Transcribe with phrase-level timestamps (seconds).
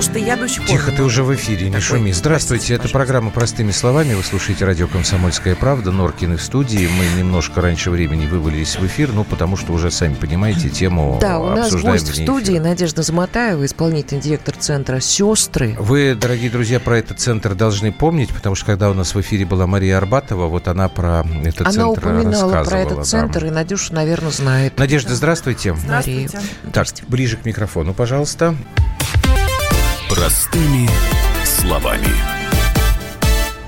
[0.00, 0.78] Просто я до сих пор...
[0.78, 2.10] Тихо, ты уже в эфире, не шуми.
[2.12, 4.14] Здравствуйте, это программа «Простыми словами».
[4.14, 5.90] Вы слушаете радио «Комсомольская правда».
[5.92, 6.88] Норкины в студии.
[6.88, 11.38] Мы немножко раньше времени вывалились в эфир, ну, потому что уже, сами понимаете, тему Да,
[11.38, 12.62] у нас гость в студии эфира.
[12.62, 15.76] Надежда Замотаева, исполнительный директор центра «Сестры».
[15.78, 19.44] Вы, дорогие друзья, про этот центр должны помнить, потому что когда у нас в эфире
[19.44, 22.64] была Мария Арбатова, вот она про этот Она центр упоминала рассказывала.
[22.64, 23.04] про этот да.
[23.04, 24.78] центр, и Надюша, наверное, знает.
[24.78, 25.74] Надежда, здравствуйте.
[25.86, 26.30] Марию.
[26.72, 28.56] Так, ближе к микрофону, пожалуйста.
[30.10, 30.88] Простыми
[31.44, 32.39] словами.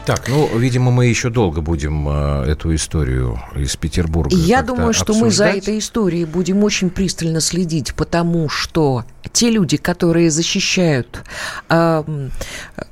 [0.05, 4.35] Так, ну, видимо, мы еще долго будем э, эту историю из Петербурга.
[4.35, 5.57] Я думаю, что мы за обсуждать.
[5.59, 11.23] этой историей будем очень пристально следить, потому что те люди, которые защищают
[11.69, 12.29] э,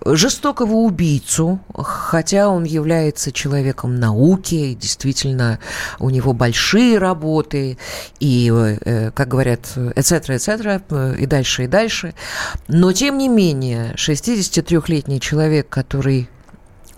[0.07, 5.59] жестокого убийцу, хотя он является человеком науки, и действительно
[5.99, 7.77] у него большие работы,
[8.21, 12.15] и, э, как говорят, etc., etc., и дальше, и дальше,
[12.69, 16.29] но тем не менее 63-летний человек, который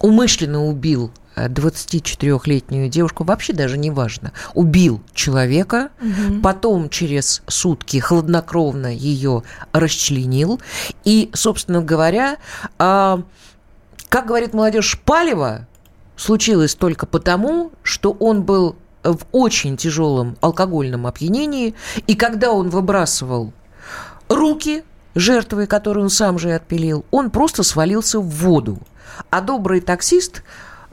[0.02, 5.90] умышленно убил э, 24-летнюю девушку, вообще даже не важно, убил человека,
[6.42, 9.42] потом через сутки хладнокровно ее
[9.72, 10.60] расчленил.
[11.04, 12.36] И, собственно говоря,
[12.78, 13.22] а,
[14.08, 15.66] как говорит молодежь, палево
[16.16, 21.74] случилось только потому, что он был в очень тяжелом алкогольном опьянении,
[22.06, 23.52] и когда он выбрасывал
[24.28, 24.84] руки
[25.14, 28.78] жертвы, которую он сам же отпилил, он просто свалился в воду.
[29.30, 30.42] А добрый таксист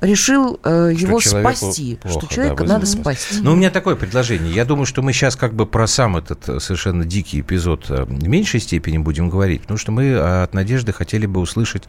[0.02, 3.36] решил э, Что его спасти, плохо, что да, человека вызвать надо спасти.
[3.42, 4.54] Ну, у меня такое предложение.
[4.54, 8.06] Я думаю, что мы сейчас как бы про сам этот э, совершенно дикий эпизод э,
[8.06, 11.84] в меньшей степени будем говорить, потому что мы от Надежды хотели бы услышать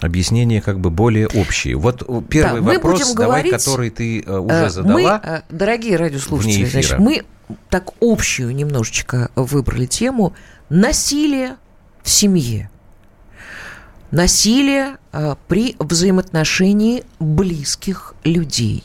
[0.00, 1.76] объяснения как бы более общие.
[1.76, 5.20] Вот э, первый Да, вопрос, давай, говорить, который ты уже задала.
[5.20, 7.24] Мы, дорогие радиослушатели, значит, мы
[7.68, 10.34] так общую немножечко выбрали тему
[10.68, 11.56] насилие
[12.02, 12.70] в семье.
[14.10, 18.84] Насилие э, при взаимоотношении близких людей,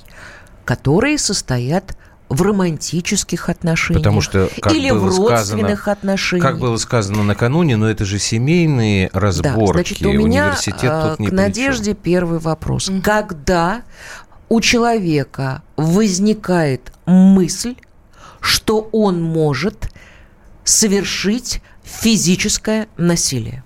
[0.66, 1.98] которые состоят
[2.30, 6.46] в романтических отношениях Потому что, как или было в сказано, родственных отношениях.
[6.46, 9.44] Как было сказано накануне, но это же семейные разборки.
[9.44, 11.36] Да, значит, у меня Университет э, тут ни к при чем.
[11.36, 12.92] Надежде первый вопрос.
[13.04, 13.84] Когда
[14.50, 17.76] у человека возникает мысль,
[18.42, 19.92] что он может
[20.64, 23.64] совершить физическое насилие?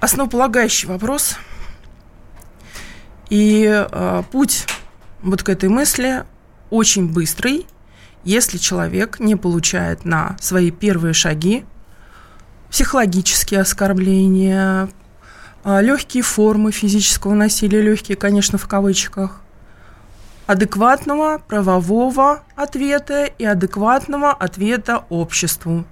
[0.00, 1.36] Основополагающий вопрос.
[3.30, 4.66] И э, путь
[5.22, 6.24] вот к этой мысли
[6.70, 7.66] очень быстрый,
[8.24, 11.64] если человек не получает на свои первые шаги
[12.70, 14.88] психологические оскорбления,
[15.64, 19.40] легкие формы физического насилия, легкие, конечно, в кавычках,
[20.46, 25.84] адекватного правового ответа и адекватного ответа обществу.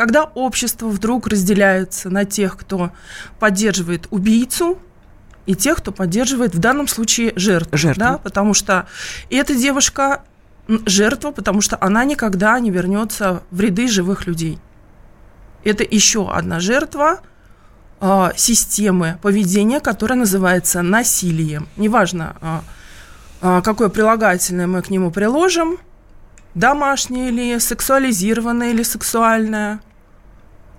[0.00, 2.90] Когда общество вдруг разделяется на тех, кто
[3.38, 4.78] поддерживает убийцу,
[5.44, 7.76] и тех, кто поддерживает в данном случае жертву.
[7.76, 8.00] Жертву.
[8.00, 8.86] Да, потому что
[9.28, 10.22] эта девушка
[10.86, 14.58] жертва, потому что она никогда не вернется в ряды живых людей.
[15.64, 17.20] Это еще одна жертва
[18.00, 21.68] а, системы поведения, которая называется насилием.
[21.76, 22.62] Неважно,
[23.42, 25.76] а, какое прилагательное мы к нему приложим,
[26.54, 29.80] домашнее или сексуализированное или сексуальное,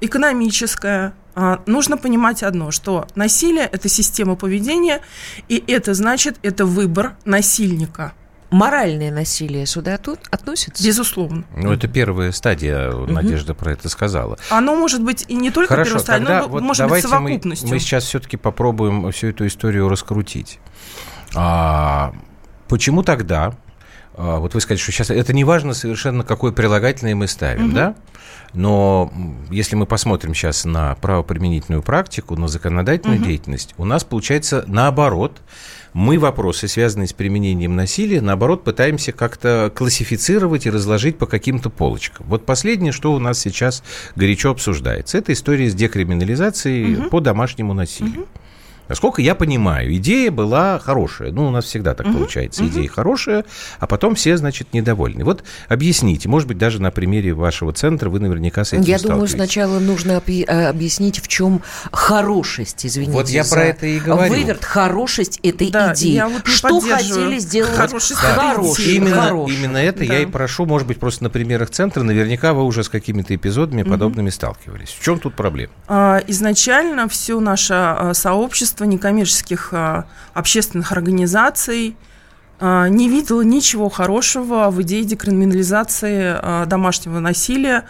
[0.02, 1.14] экономическое.
[1.34, 5.02] А, Нужно понимать одно, что насилие– это система поведения,
[5.48, 8.14] и это значит, это выбор насильника,
[8.52, 10.84] Моральное насилие сюда тут относится?
[10.84, 11.46] безусловно.
[11.56, 14.38] Ну, это первая стадия, Надежда про это сказала.
[14.50, 17.08] Оно может быть и не только Хорошо, первая стадия, тогда но вот может быть давайте
[17.08, 17.70] мы, совокупностью.
[17.70, 20.60] мы сейчас все-таки попробуем всю эту историю раскрутить.
[21.34, 22.14] А,
[22.68, 23.54] почему тогда
[24.16, 27.76] а, вот вы сказали, что сейчас это не важно совершенно, какое прилагательное мы ставим, угу.
[27.76, 27.96] да?
[28.54, 29.12] Но
[29.50, 33.28] если мы посмотрим сейчас на правоприменительную практику, на законодательную угу.
[33.28, 35.42] деятельность, у нас получается наоборот.
[35.94, 42.26] Мы вопросы, связанные с применением насилия, наоборот, пытаемся как-то классифицировать и разложить по каким-то полочкам.
[42.30, 43.84] Вот последнее, что у нас сейчас
[44.16, 47.10] горячо обсуждается, это история с декриминализацией угу.
[47.10, 48.22] по домашнему насилию.
[48.22, 48.30] Угу.
[48.88, 51.32] Насколько я понимаю, идея была хорошая.
[51.32, 52.66] Ну, у нас всегда так угу, получается.
[52.66, 52.94] Идея угу.
[52.94, 53.46] хорошая,
[53.80, 55.24] а потом все, значит, недовольны.
[55.24, 59.28] Вот объясните, может быть, даже на примере вашего центра вы наверняка с этим Я думаю,
[59.28, 61.62] сначала нужно э, объяснить, в чем
[61.92, 63.14] хорошесть, извините.
[63.14, 64.34] Вот я про это и говорю.
[64.34, 66.22] Выверт, хорошесть этой да, идеи.
[66.32, 68.96] Вот что хотели сделать хорошесть хорошей.
[68.96, 69.56] Именно, хорошей.
[69.56, 70.14] именно это да.
[70.14, 72.04] я и прошу, может быть, просто на примерах центра.
[72.04, 73.92] Наверняка вы уже с какими-то эпизодами угу.
[73.92, 74.90] подобными сталкивались.
[74.90, 75.74] В чем тут проблема?
[75.88, 81.96] А, изначально все наше а, сообщество руководство некоммерческих а, общественных организаций
[82.60, 87.84] а, не видело ничего хорошего в идее декриминализации а, домашнего насилия,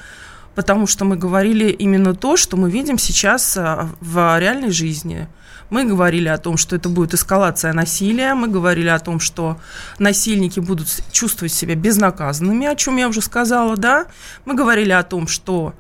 [0.56, 5.28] потому что мы говорили именно то, что мы видим сейчас в реальной жизни.
[5.70, 9.58] Мы говорили о том, что это будет эскалация насилия, мы говорили о том, что
[10.00, 14.08] насильники будут чувствовать себя безнаказанными, о чем я уже сказала, да.
[14.44, 15.74] Мы говорили о том, что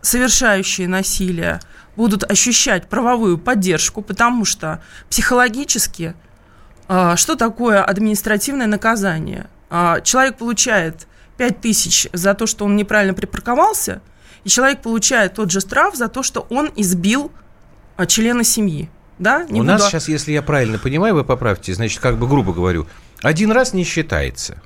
[0.00, 1.60] совершающие насилие
[1.96, 6.14] будут ощущать правовую поддержку, потому что психологически
[6.86, 9.46] а, что такое административное наказание?
[9.70, 11.06] А, человек получает
[11.36, 14.02] 5 тысяч за то, что он неправильно припарковался,
[14.44, 17.32] и человек получает тот же штраф за то, что он избил
[17.96, 18.90] а, члена семьи.
[19.18, 19.44] Да?
[19.44, 19.72] Не У буду...
[19.72, 22.86] нас сейчас, если я правильно понимаю, вы поправьте, значит, как бы грубо говорю,
[23.22, 24.60] один раз не считается.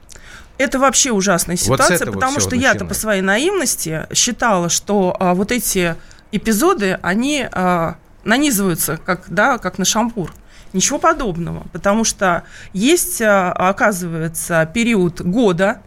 [0.57, 5.53] Это вообще ужасная ситуация, вот потому что я-то по своей наивности считала, что а, вот
[5.53, 5.95] эти
[6.33, 7.93] эпизоды, они э,
[8.25, 10.33] нанизываются как, да, как на шампур.
[10.73, 12.43] Ничего подобного, потому что
[12.75, 15.81] есть, а, оказывается, период года,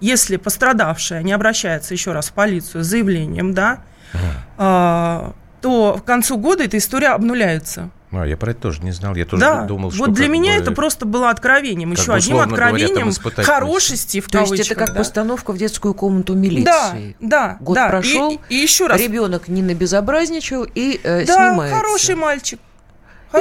[0.00, 5.32] если пострадавшая не обращается еще раз в полицию с заявлением, да, ага.
[5.38, 7.90] э, то к концу года эта история обнуляется.
[8.16, 9.14] А, я про это тоже не знал.
[9.14, 9.62] Я тоже да.
[9.64, 10.04] думал, что...
[10.04, 11.92] Вот для меня бы, это просто было откровением.
[11.92, 14.58] Еще одним откровением говоря, хорошести, в То кавычках.
[14.58, 14.98] есть это как да.
[15.00, 17.16] постановка в детскую комнату милиции.
[17.20, 17.56] Да, да.
[17.60, 17.88] Год да.
[17.88, 19.00] прошел, и, и еще раз.
[19.00, 21.76] ребенок не набезобразничал и э, да, снимается.
[21.76, 22.60] хороший мальчик.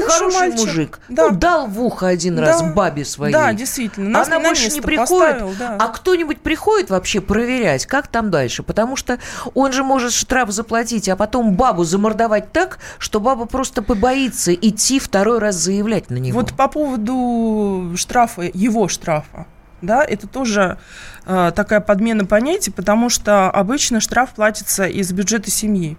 [0.01, 0.59] Хороший, хороший мальчик.
[0.59, 0.99] мужик.
[1.09, 1.29] Да.
[1.29, 2.41] Ну, дал в ухо один да.
[2.41, 3.33] раз бабе своей.
[3.33, 4.09] Да, действительно.
[4.09, 5.39] Нас Она больше не приходит.
[5.39, 5.77] Поставил, да.
[5.79, 8.63] А кто-нибудь приходит вообще проверять, как там дальше?
[8.63, 9.19] Потому что
[9.53, 14.99] он же может штраф заплатить, а потом бабу замордовать так, что баба просто побоится идти
[14.99, 16.39] второй раз заявлять на него.
[16.39, 19.45] Вот по поводу штрафа, его штрафа.
[19.81, 20.77] Да, это тоже
[21.25, 25.97] э, такая подмена понятий, потому что обычно штраф платится из бюджета семьи.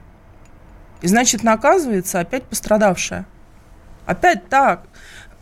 [1.02, 3.26] И значит, наказывается опять пострадавшая.
[4.06, 4.84] Опять так.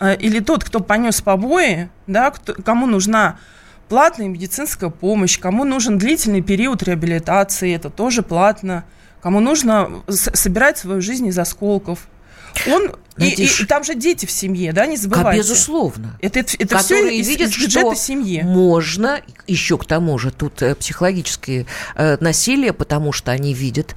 [0.00, 3.38] Э, или тот, кто понес побои, да, кто, кому нужна
[3.88, 8.84] платная медицинская помощь, кому нужен длительный период реабилитации, это тоже платно,
[9.20, 12.08] кому нужно собирать свою жизнь из осколков.
[12.66, 15.42] Он и, и, и там же дети в семье, да, не забывайте.
[15.42, 16.18] Безусловно.
[16.20, 18.42] Это, это, это все из, видят, из бюджета семьи.
[18.42, 23.94] Можно, еще к тому же, тут э, психологическое э, насилие, потому что они видят,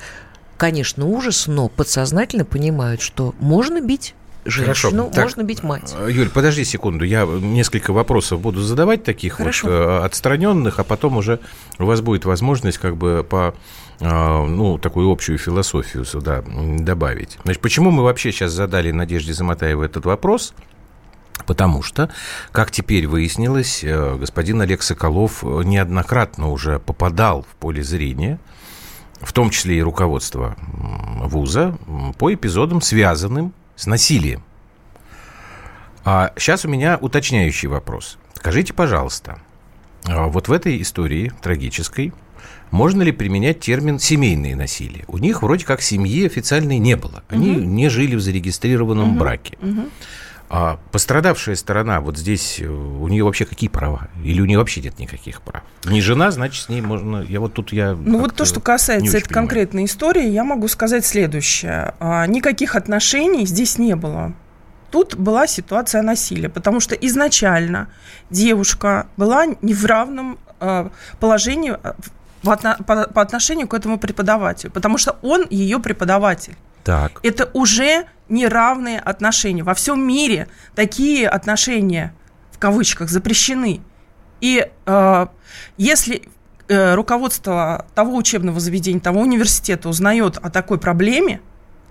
[0.57, 4.13] конечно, ужас, но подсознательно понимают, что можно бить
[4.45, 5.21] женщину, Хорошо.
[5.21, 5.95] можно бить мать.
[5.97, 9.67] Э, Юль, подожди секунду, я несколько вопросов буду задавать таких Хорошо.
[9.67, 11.39] вот э, отстраненных, а потом уже
[11.79, 13.55] у вас будет возможность как бы по
[13.99, 16.43] э, ну, такую общую философию сюда
[16.79, 17.37] добавить.
[17.43, 20.53] Значит, почему мы вообще сейчас задали Надежде Заматаевой этот вопрос?
[21.45, 22.09] Потому что,
[22.51, 28.39] как теперь выяснилось, господин Олег Соколов неоднократно уже попадал в поле зрения,
[29.19, 31.77] в том числе и руководство вуза,
[32.17, 34.43] по эпизодам, связанным с насилием.
[36.03, 38.17] А сейчас у меня уточняющий вопрос.
[38.35, 39.39] Скажите, пожалуйста,
[40.05, 42.13] а вот в этой истории трагической
[42.71, 45.05] можно ли применять термин «семейное насилие»?
[45.07, 47.23] У них вроде как семьи официальной не было.
[47.29, 47.61] Они угу.
[47.61, 49.19] не жили в зарегистрированном угу.
[49.19, 49.57] браке.
[49.61, 49.89] Угу.
[50.57, 54.07] А пострадавшая сторона, вот здесь э, у нее вообще какие права?
[54.23, 55.63] Или у нее вообще нет никаких прав?
[55.83, 57.21] Не жена, значит, с ней можно...
[57.23, 57.93] Я вот тут я...
[57.93, 61.93] Ну вот то, что касается этой конкретной истории, я могу сказать следующее.
[61.99, 64.31] А, никаких отношений здесь не было.
[64.91, 67.89] Тут была ситуация насилия, потому что изначально
[68.29, 71.95] девушка была не в равном а, положении а,
[72.43, 76.55] по отношению к этому преподавателю, потому что он ее преподаватель.
[76.85, 77.19] Так.
[77.23, 79.63] Это уже неравные отношения.
[79.63, 82.13] Во всем мире такие отношения,
[82.51, 83.81] в кавычках, запрещены.
[84.41, 85.27] И э,
[85.77, 86.23] если
[86.67, 91.41] э, руководство того учебного заведения, того университета узнает о такой проблеме,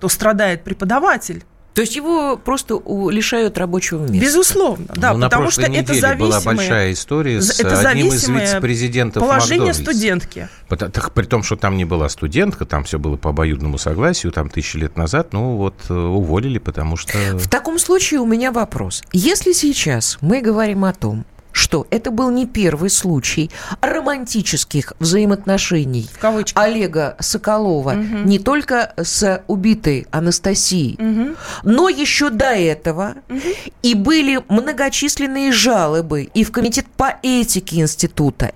[0.00, 4.18] то страдает преподаватель, То есть его просто лишают рабочего места.
[4.18, 9.22] Безусловно, да, ну, потому что это зависимое, была большая история с это одним из вице-президентов
[9.22, 9.82] положение Макдональдс.
[9.82, 10.48] студентки.
[10.68, 14.48] Так, при том, что там не была студентка, там все было по обоюдному согласию, там
[14.48, 17.12] тысячи лет назад, ну вот э, уволили, потому что...
[17.36, 19.02] В таком случае у меня вопрос.
[19.12, 26.10] Если сейчас мы говорим о том, что это был не первый случай романтических взаимоотношений
[26.54, 28.18] Олега Соколова угу.
[28.28, 31.36] не только с убитой Анастасией, угу.
[31.62, 33.38] но еще до этого угу.
[33.82, 38.52] и были многочисленные жалобы и в комитет по этике института,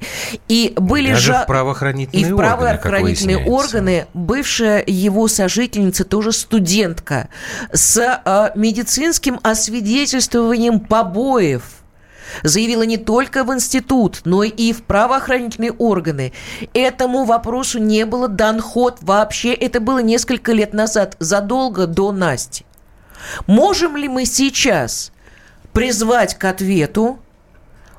[0.48, 1.42] и были Даже жа...
[1.44, 7.28] в правоохранительные и в правоохранительные органы, органы бывшая его сожительница тоже студентка
[7.72, 11.77] с э, медицинским освидетельствованием побоев
[12.42, 16.32] заявила не только в институт, но и в правоохранительные органы.
[16.74, 19.52] Этому вопросу не было дан ход вообще.
[19.54, 22.64] Это было несколько лет назад, задолго до Насти.
[23.46, 25.12] Можем ли мы сейчас
[25.72, 27.18] призвать к ответу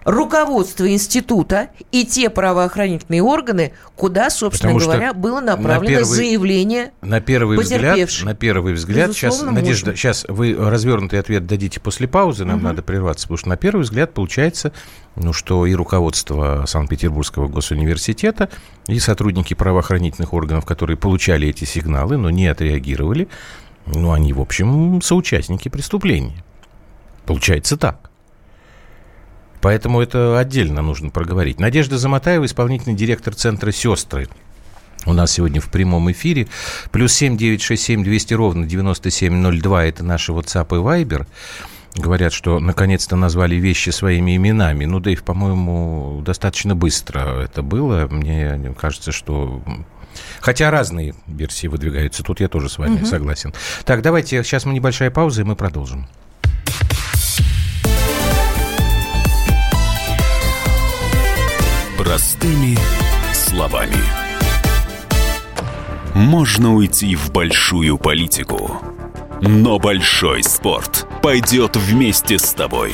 [0.09, 6.91] руководство института и те правоохранительные органы, куда, собственно Потому говоря, было направлено на первый, заявление
[7.01, 12.45] на первый взгляд, на первый взгляд, сейчас, Надежда, сейчас вы развернутый ответ дадите после паузы,
[12.45, 12.65] нам угу.
[12.65, 14.73] надо прерваться, потому что на первый взгляд получается,
[15.15, 18.49] ну, что и руководство Санкт-Петербургского госуниверситета,
[18.87, 23.27] и сотрудники правоохранительных органов, которые получали эти сигналы, но не отреагировали,
[23.85, 26.43] ну, они, в общем, соучастники преступления.
[27.25, 28.08] Получается так.
[29.61, 31.59] Поэтому это отдельно нужно проговорить.
[31.59, 34.29] Надежда Замотаева, исполнительный директор Центра «Сестры».
[35.05, 36.47] У нас сегодня в прямом эфире.
[36.91, 39.85] Плюс семь девять шесть семь двести ровно девяносто семь ноль два.
[39.85, 41.25] Это наши WhatsApp и Viber.
[41.95, 44.85] Говорят, что наконец-то назвали вещи своими именами.
[44.85, 48.07] Ну, Дэйв, по-моему, достаточно быстро это было.
[48.11, 49.61] Мне кажется, что...
[50.41, 52.23] Хотя разные версии выдвигаются.
[52.23, 53.05] Тут я тоже с вами угу.
[53.05, 53.53] согласен.
[53.85, 56.07] Так, давайте, сейчас мы небольшая пауза, и мы продолжим.
[61.99, 62.77] Простыми
[63.33, 64.01] словами.
[66.15, 68.81] Можно уйти в большую политику,
[69.41, 72.93] но большой спорт пойдет вместе с тобой.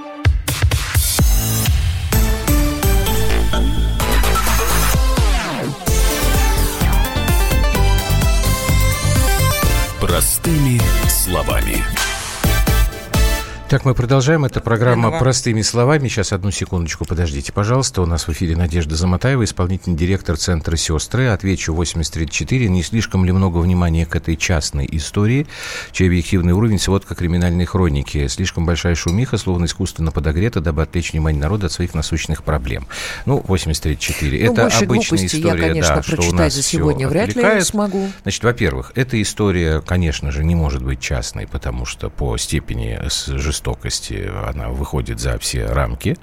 [10.01, 12.00] Простыми словами.
[13.71, 14.43] Так, мы продолжаем.
[14.43, 15.19] Это программа Здорово.
[15.19, 16.09] «Простыми словами».
[16.09, 18.01] Сейчас, одну секундочку, подождите, пожалуйста.
[18.01, 21.27] У нас в эфире Надежда Замотаева, исполнительный директор Центра «Сестры».
[21.27, 22.67] Отвечу 834.
[22.67, 25.47] Не слишком ли много внимания к этой частной истории,
[25.93, 28.27] чей объективный уровень сводка криминальной хроники?
[28.27, 32.87] Слишком большая шумиха, словно искусственно подогрета, дабы отвлечь внимание народа от своих насущных проблем.
[33.25, 34.47] Ну, 834.
[34.47, 37.59] Ну, Это обычная история, я, конечно, да, что у нас за сегодня вряд отвлекает.
[37.59, 38.09] ли смогу.
[38.23, 43.60] Значит, во-первых, эта история, конечно же, не может быть частной, потому что по степени жестокости
[43.61, 46.17] жестокости, она выходит за все рамки.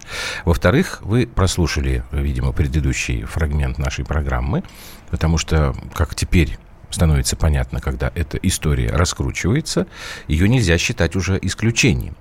[0.44, 4.64] Во-вторых, вы прослушали, видимо, предыдущий фрагмент нашей программы,
[5.10, 6.58] потому что, как теперь
[6.90, 9.86] становится понятно, когда эта история раскручивается,
[10.26, 12.16] ее нельзя считать уже исключением.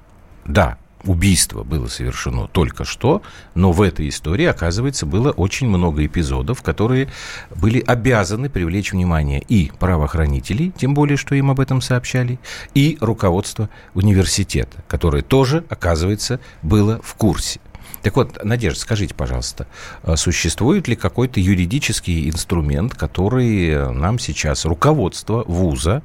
[0.46, 3.22] Да, убийство было совершено только что,
[3.56, 7.10] но в этой истории, оказывается, было очень много эпизодов, которые
[7.56, 12.40] были обязаны привлечь внимание и правоохранителей, тем более, что им об этом сообщали,
[12.74, 17.60] и руководство университета, которое тоже, оказывается, было в курсе.
[18.04, 19.68] Так вот, Надежда, скажите, пожалуйста,
[20.04, 26.04] а существует ли какой-то юридический инструмент, который нам сейчас руководство вуза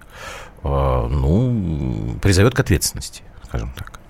[0.63, 4.02] а, ну, призовет к ответственности, скажем так?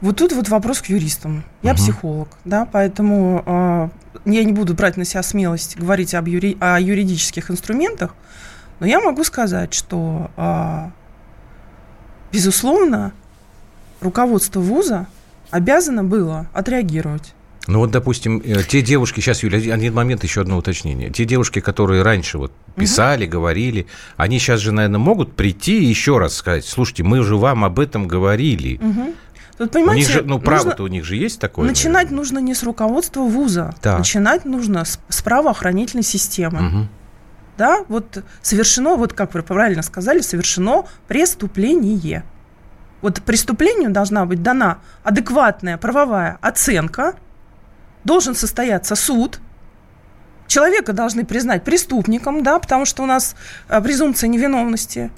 [0.00, 1.44] Вот тут вот вопрос к юристам.
[1.62, 1.78] Я угу.
[1.78, 3.88] психолог, да, поэтому э,
[4.26, 8.14] я не буду брать на себя смелость говорить об юри, о юридических инструментах,
[8.80, 10.90] но я могу сказать, что, э,
[12.32, 13.12] безусловно,
[14.00, 15.06] руководство вуза
[15.50, 17.34] обязано было отреагировать.
[17.68, 21.10] Ну вот, допустим, э, те девушки, сейчас, Юля, один момент, еще одно уточнение.
[21.10, 23.32] Те девушки, которые раньше вот писали, угу.
[23.32, 23.86] говорили,
[24.16, 27.78] они сейчас же, наверное, могут прийти и еще раз сказать, слушайте, мы же вам об
[27.78, 28.78] этом говорили.
[28.78, 29.14] Угу.
[29.58, 31.66] Тут, понимаете, у них же, ну, право-то у них же есть такое.
[31.66, 33.98] Начинать нужно не с руководства вуза, так.
[33.98, 36.68] начинать нужно с, с правоохранительной системы.
[36.68, 36.88] Угу.
[37.58, 42.22] Да, вот совершено, вот как вы правильно сказали, совершено преступление.
[43.02, 47.14] Вот преступлению должна быть дана адекватная правовая оценка,
[48.04, 49.40] должен состояться суд,
[50.46, 53.34] человека должны признать преступником, да, потому что у нас
[53.68, 55.10] а, презумпция невиновности,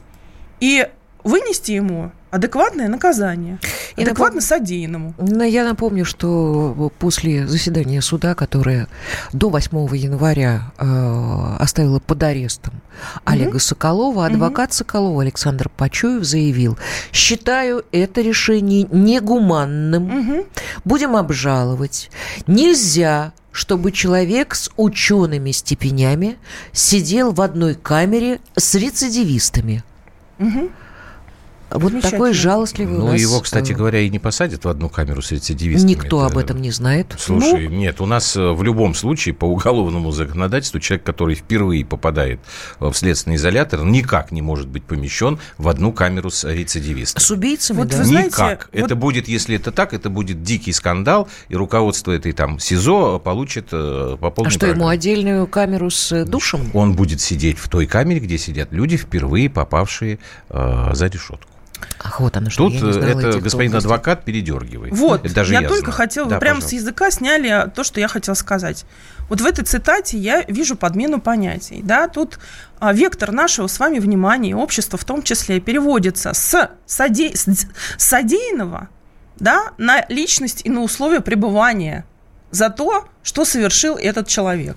[0.60, 0.88] и
[1.24, 3.58] вынести ему адекватное наказание,
[3.96, 5.14] И адекватно содеянному.
[5.18, 8.86] Но я напомню, что после заседания суда, которое
[9.32, 12.74] до 8 января э, оставило под арестом
[13.24, 16.78] Олега Соколова, адвокат Соколова Александр Пачуев заявил,
[17.12, 20.44] считаю это решение негуманным, Мгм.
[20.84, 22.10] будем обжаловать.
[22.46, 26.36] Нельзя чтобы человек с учеными степенями
[26.72, 29.82] сидел в одной камере с рецидивистами.
[30.38, 30.70] Мгм.
[31.70, 34.88] Вот такой жалостливый у Ну, нас, его, кстати э, говоря, и не посадят в одну
[34.88, 35.90] камеру с рецидивистами.
[35.90, 37.14] Никто Это- об этом не знает.
[37.18, 41.84] Слушай, Ну- нет, у нас э, в любом случае по уголовному законодательству человек, который впервые
[41.84, 42.40] попадает
[42.80, 47.20] э, в следственный изолятор, никак не может быть помещен в одну камеру с рецидивистом.
[47.22, 47.98] С убийцами, Вот да.
[47.98, 48.68] вы знаете, Никак.
[48.72, 53.18] вот- Это будет, если это так, это будет дикий скандал, и руководство этой там СИЗО
[53.20, 54.94] получит э, по полной А что, ему программе.
[54.98, 56.70] отдельную камеру с э, душем?
[56.74, 61.46] Он будет сидеть в той камере, где сидят люди, впервые попавшие э, за решетку.
[62.02, 63.88] Ах, вот оно что, Тут я не э, знала это этих господин тонкостей.
[63.92, 64.92] адвокат передергивает.
[64.94, 65.96] Вот, Это даже я, я, только знаю.
[65.96, 66.76] хотела, Да, вы прямо с пожалуйста.
[66.76, 68.84] языка сняли то, что я хотела сказать.
[69.28, 71.80] Вот в этой цитате я вижу подмену понятий.
[71.84, 72.08] Да?
[72.08, 72.38] Тут
[72.78, 77.66] а, вектор нашего с вами внимания, общества в том числе, переводится с, соде- с
[77.98, 78.88] содеянного
[79.38, 82.04] да, на личность и на условия пребывания
[82.50, 84.76] за то, что совершил этот человек.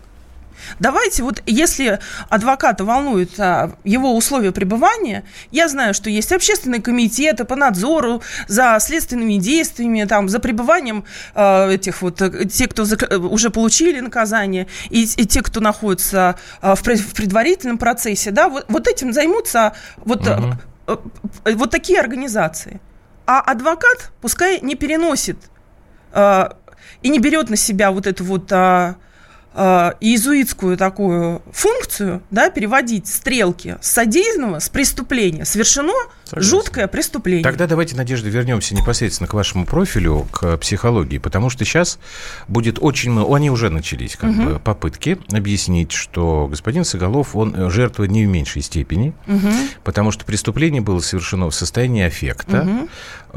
[0.80, 7.46] Давайте вот, если адвоката волнуют а, его условия пребывания, я знаю, что есть общественные комитеты
[7.46, 11.06] по надзору за следственными действиями, там, за пребыванием
[11.36, 15.60] а, этих вот, э, те, кто зак- э, уже получили наказание, и, и те, кто
[15.60, 20.60] находится а, в, пред- в предварительном процессе, да, вот, вот этим займутся вот, э, Мгм.
[20.88, 20.98] э,
[21.46, 22.80] э, вот такие организации.
[23.26, 25.38] А адвокат пускай не переносит
[26.14, 26.50] э,
[27.02, 28.96] и не берет на себя вот эту вот а,
[29.56, 35.46] а, иезуитскую такую функцию, да, переводить стрелки с содеянного, с преступления.
[35.46, 35.94] Совершено
[36.34, 36.50] Согласен.
[36.50, 37.44] жуткое преступление.
[37.44, 42.00] Тогда давайте, Надежда, вернемся непосредственно к вашему профилю, к психологии, потому что сейчас
[42.48, 47.70] будет очень много, они уже начались, как бы, попытки объяснить, что господин Соголов, он э,
[47.70, 49.52] жертва не в меньшей степени, Мгм.
[49.84, 52.90] потому что преступление было совершено в состоянии аффекта, Мгм.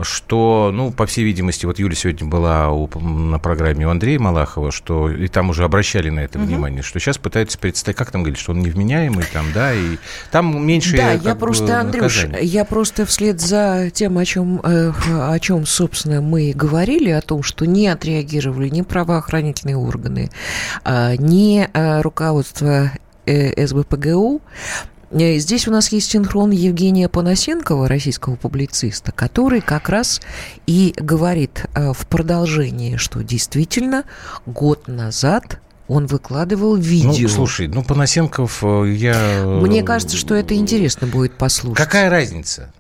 [0.03, 4.71] что, ну, по всей видимости, вот Юля сегодня была у- на программе у Андрея Малахова,
[4.71, 8.39] что и там уже обращали на это внимание, что сейчас пытаются представить, как там говорили,
[8.41, 9.97] что он невменяемый, там, да, и
[10.31, 12.47] там меньше Да, я бы, просто, Андрюш, наказаний.
[12.47, 17.21] я просто вслед за тем, о чем, э, о чем, собственно, мы и говорили, о
[17.21, 20.31] том, что не отреагировали ни правоохранительные органы,
[20.85, 22.91] а, ни э, руководство
[23.27, 24.41] э, СБПГУ,
[25.13, 30.21] Здесь у нас есть синхрон Евгения Панасенкова, российского публициста, который как раз
[30.67, 34.03] и говорит в продолжении, что действительно
[34.47, 37.13] год назад он выкладывал видео.
[37.17, 39.45] Ну, слушай, ну, Панасенков, э, я...
[39.45, 41.77] Мне кажется, что это интересно будет послушать.
[41.77, 42.73] Какая разница?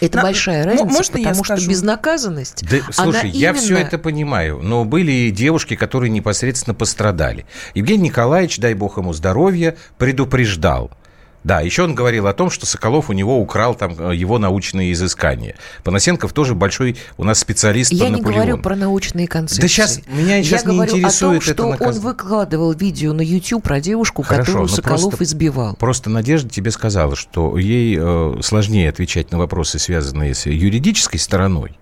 [0.00, 1.70] Это На- большая разница, можно я потому что скажу?
[1.70, 6.74] безнаказанность, Да, слушай, она я все именно- это понимаю, но были и девушки, которые непосредственно
[6.74, 7.44] пострадали.
[7.74, 10.92] Евгений Николаевич, дай бог ему здоровья, предупреждал.
[11.42, 14.92] Да, еще он говорил о том, что Соколов у него украл там э, его научные
[14.92, 15.54] изыскания.
[15.84, 18.34] Панасенков тоже большой у нас специалист Я по не Наполеону.
[18.42, 19.62] говорю про научные концепции.
[19.62, 22.72] Да щас- меня сейчас Я не говорю о том, интересует что это он наказ- выкладывал
[22.74, 25.76] видео на YouTube про девушку, Хорошо, которую ну Соколов просто- избивал.
[25.76, 31.78] Просто Надежда тебе сказала, что ей э, сложнее отвечать на вопросы, связанные с юридической стороной.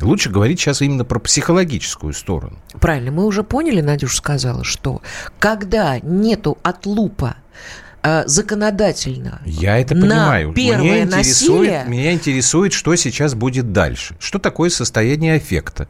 [0.00, 2.58] Лучше говорить сейчас именно про психологическую сторону.
[2.80, 5.00] Правильно, мы уже поняли, Надюш сказала, что
[5.38, 7.36] когда нету отлупа
[8.02, 10.52] э, законодательно Я это на понимаю.
[10.52, 14.16] первое меня, интересует, насилие- меня интересует, что сейчас будет дальше.
[14.20, 15.88] Что такое состояние аффекта?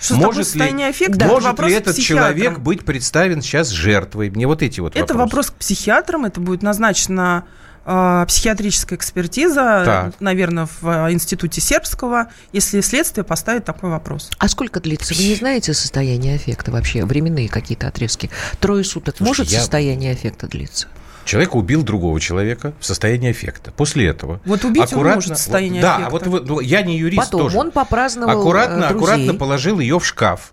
[0.00, 1.16] Что такое состояние аффекта?
[1.24, 4.30] Это может ли этот человек быть представен сейчас жертвой?
[4.30, 5.18] Мне вот эти вот Это вопросы.
[5.18, 7.44] вопрос к психиатрам, это будет назначена
[7.86, 10.20] э, психиатрическая экспертиза, Так.
[10.20, 14.28] наверное, в э, институте сербского, если следствие поставит такой вопрос.
[14.38, 15.14] А сколько длится?
[15.14, 17.04] Вы не знаете состояние аффекта вообще?
[17.04, 18.28] Временные какие-то отрезки?
[18.60, 20.88] Трое суток Слушай, может я- состояние аффекта длиться?
[21.26, 23.72] Человек убил другого человека в состоянии аффекта.
[23.72, 24.40] После этого...
[24.46, 26.10] Вот убить он аккуратно- может в состоянии Да, аффекта.
[26.12, 27.58] вот, вот, ну, я не юрист Потом тоже.
[27.58, 28.96] он попраздновал аккуратно, э, друзей.
[28.96, 30.52] аккуратно положил ее в шкаф.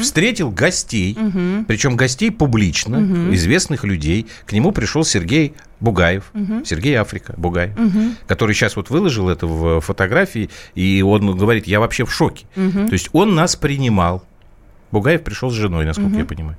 [0.00, 1.14] Встретил гостей,
[1.68, 2.96] причем гостей публично,
[3.34, 4.26] известных людей.
[4.46, 6.32] К нему пришел Сергей Бугаев,
[6.64, 7.74] Сергей Африка Бугаев,
[8.26, 12.46] который сейчас вот выложил это в фотографии, и он говорит, я вообще в шоке.
[12.54, 14.24] То есть он нас принимал.
[14.90, 16.56] Бугаев пришел с женой, насколько я понимаю.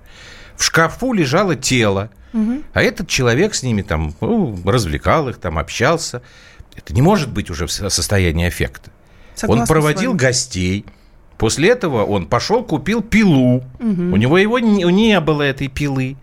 [0.59, 2.09] В шкафу лежало тело,
[2.73, 6.21] а этот человек с ними там ну, развлекал их, там общался.
[6.75, 8.91] Это не может быть уже в со- состоянии аффекта.
[9.35, 10.85] Согласна Он проводил гостей,
[11.37, 13.63] После этого он пошел, купил пилу.
[13.79, 16.17] У него его не, не было этой пилы.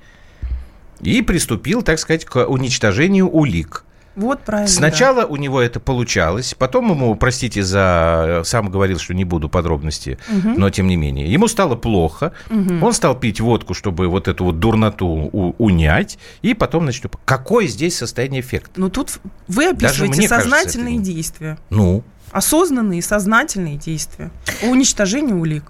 [1.01, 3.86] И приступил, так сказать, к уничтожению улик.
[4.17, 4.69] Вот правильно.
[4.69, 5.27] Сначала да.
[5.27, 8.43] у него это получалось, потом ему, простите за...
[8.45, 10.55] Сам говорил, что не буду подробности, угу.
[10.57, 11.31] но тем не менее.
[11.31, 12.85] Ему стало плохо, угу.
[12.85, 17.67] он стал пить водку, чтобы вот эту вот дурноту у- унять, и потом, значит, какое
[17.67, 18.73] здесь состояние эффект?
[18.77, 21.59] Ну, тут вы описываете сознательные кажется, действия.
[21.69, 22.03] Ну?
[22.33, 24.31] Осознанные, сознательные действия
[24.63, 25.65] по уничтожению улик.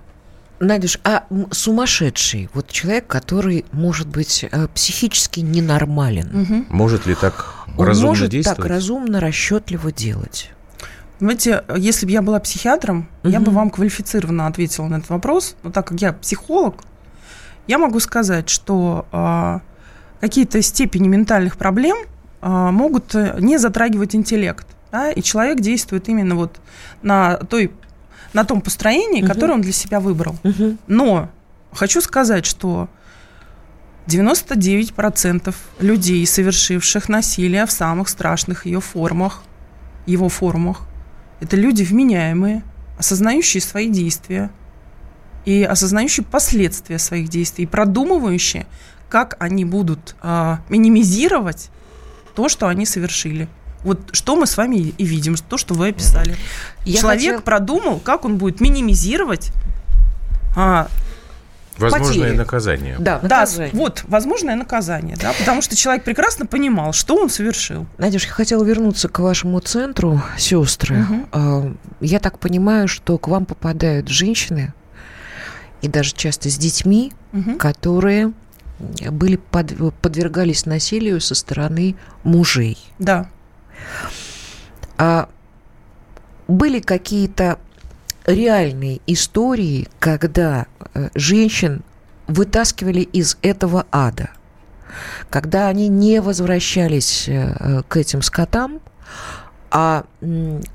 [0.58, 6.40] Надюш, а сумасшедший, вот человек, который может быть э, психически ненормален.
[6.42, 6.64] Угу.
[6.70, 8.58] Может ли так он разумно может действовать?
[8.58, 10.50] так разумно, расчетливо делать?
[11.18, 13.32] Знаете, если бы я была психиатром, угу.
[13.32, 15.56] я бы вам квалифицированно ответила на этот вопрос.
[15.62, 16.82] Но так как я психолог,
[17.66, 19.60] я могу сказать, что э,
[20.20, 21.96] какие-то степени ментальных проблем
[22.42, 24.66] э, могут не затрагивать интеллект.
[24.92, 26.60] Да, и человек действует именно вот
[27.02, 27.72] на той
[28.32, 29.32] на том построении, угу.
[29.32, 30.36] которое он для себя выбрал.
[30.44, 30.76] Угу.
[30.86, 31.30] Но
[31.72, 32.88] хочу сказать, что
[34.06, 39.42] 99% людей, совершивших насилие в самых страшных ее формах,
[40.06, 40.82] его формах,
[41.40, 42.62] это люди вменяемые,
[42.98, 44.50] осознающие свои действия
[45.44, 48.66] и осознающие последствия своих действий, и продумывающие,
[49.08, 51.70] как они будут э, минимизировать
[52.34, 53.48] то, что они совершили.
[53.82, 56.36] Вот что мы с вами и видим, то, что вы описали.
[56.84, 57.40] Я Человек хотел...
[57.42, 59.52] продумал, как он будет минимизировать
[60.56, 60.88] а,
[61.78, 62.36] Возможное потери.
[62.36, 62.96] наказание.
[62.98, 63.72] Да, наказание.
[63.72, 67.86] да, вот, возможное наказание, да, потому что человек прекрасно понимал, что он совершил.
[67.98, 71.04] Надюш, я хотела вернуться к вашему центру, сестры.
[71.32, 71.76] Угу.
[72.00, 74.72] Я так понимаю, что к вам попадают женщины,
[75.82, 77.56] и даже часто с детьми, угу.
[77.56, 78.32] которые
[78.78, 82.78] были под, подвергались насилию со стороны мужей.
[82.98, 83.28] Да.
[84.98, 85.28] А
[86.48, 87.58] были какие-то
[88.26, 91.82] реальные истории, когда э, женщин
[92.26, 94.30] вытаскивали из этого ада,
[95.30, 98.80] когда они не возвращались э, к этим скотам,
[99.70, 100.04] а,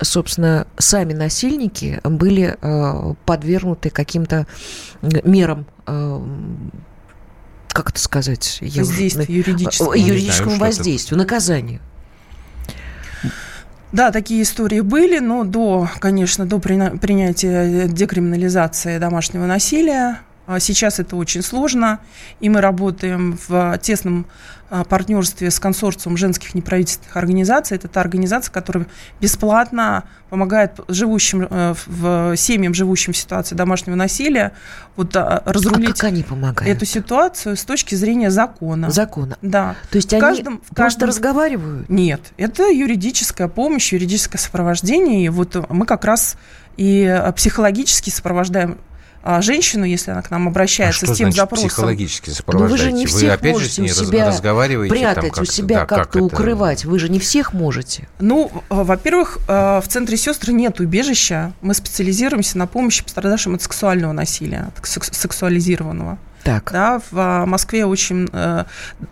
[0.00, 4.46] собственно, сами насильники были э, подвергнуты каким-то
[5.00, 5.66] мерам
[7.72, 8.58] как это сказать?
[8.60, 9.94] Воздействию юридическому.
[9.94, 11.80] Юридическому знаю, воздействию, наказанию.
[13.92, 21.16] Да, такие истории были, но до, конечно, до принятия декриминализации домашнего насилия а Сейчас это
[21.16, 22.00] очень сложно,
[22.40, 24.26] и мы работаем в тесном
[24.88, 27.76] партнерстве с консорциумом женских неправительственных организаций.
[27.76, 28.86] Это та организация, которая
[29.20, 34.52] бесплатно помогает живущим э, в семьям, живущим в ситуации домашнего насилия,
[34.96, 36.74] вот а, разрулить а как они помогают?
[36.74, 38.90] эту ситуацию с точки зрения закона.
[38.90, 39.36] Закона.
[39.42, 39.76] Да.
[39.90, 41.08] То есть в они каждом, в каждом...
[41.08, 41.88] разговаривают?
[41.90, 45.26] Нет, это юридическая помощь, юридическое сопровождение.
[45.26, 46.36] И вот мы как раз
[46.78, 48.78] и психологически сопровождаем
[49.40, 51.68] женщину, если она к нам обращается а с тем значит запросом.
[51.68, 52.84] психологически сопровождаете?
[52.84, 54.94] Ну, вы же не всех вы опять же с ней себя разговариваете?
[54.94, 56.84] Прятать там, как у себя, да, как-то как укрывать.
[56.84, 58.08] Вы же не всех можете.
[58.18, 61.52] Ну, а, во-первых, а, в центре сестры нет убежища.
[61.60, 66.18] Мы специализируемся на помощи пострадавшим от сексуального насилия, от сексуализированного.
[66.42, 66.70] Так.
[66.72, 68.64] Да, в Москве очень э,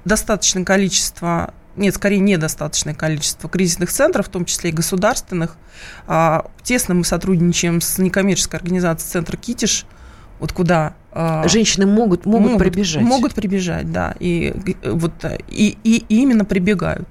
[0.05, 5.57] достаточное количество нет, скорее недостаточное количество кризисных центров, в том числе и государственных.
[6.63, 9.87] Тесно мы сотрудничаем с некоммерческой организацией «Центр Китиш»,
[10.41, 13.03] вот куда а, женщины могут могут, могут прибежать.
[13.03, 14.53] могут прибежать да и
[14.85, 15.13] вот
[15.49, 17.09] и, и, и именно прибегают.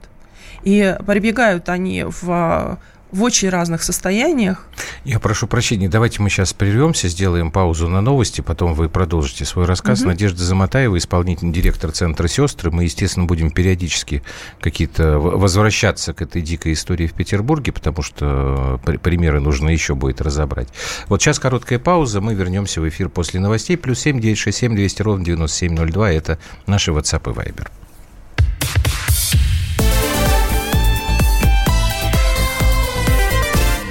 [0.63, 2.79] И прибегают они в
[3.11, 4.67] в очень разных состояниях.
[5.03, 9.65] Я прошу прощения, давайте мы сейчас прервемся, сделаем паузу на новости, потом вы продолжите свой
[9.65, 10.01] рассказ.
[10.01, 10.09] Угу.
[10.09, 12.71] Надежда Заматаева, исполнительный директор Центра «Сестры».
[12.71, 14.21] Мы, естественно, будем периодически
[14.61, 20.21] какие-то возвращаться к этой дикой истории в Петербурге, потому что э, примеры нужно еще будет
[20.21, 20.69] разобрать.
[21.07, 23.77] Вот сейчас короткая пауза, мы вернемся в эфир после новостей.
[23.77, 26.11] Плюс семь девять шесть семь двести ровно девяносто семь ноль два.
[26.11, 27.67] Это наши WhatsApp и Viber.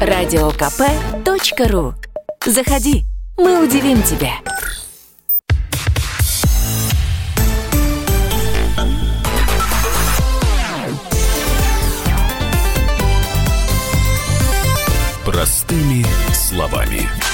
[0.00, 1.94] радиокп.ру
[2.46, 3.04] Заходи,
[3.36, 4.32] мы удивим тебя.
[15.24, 17.27] Простыми словами.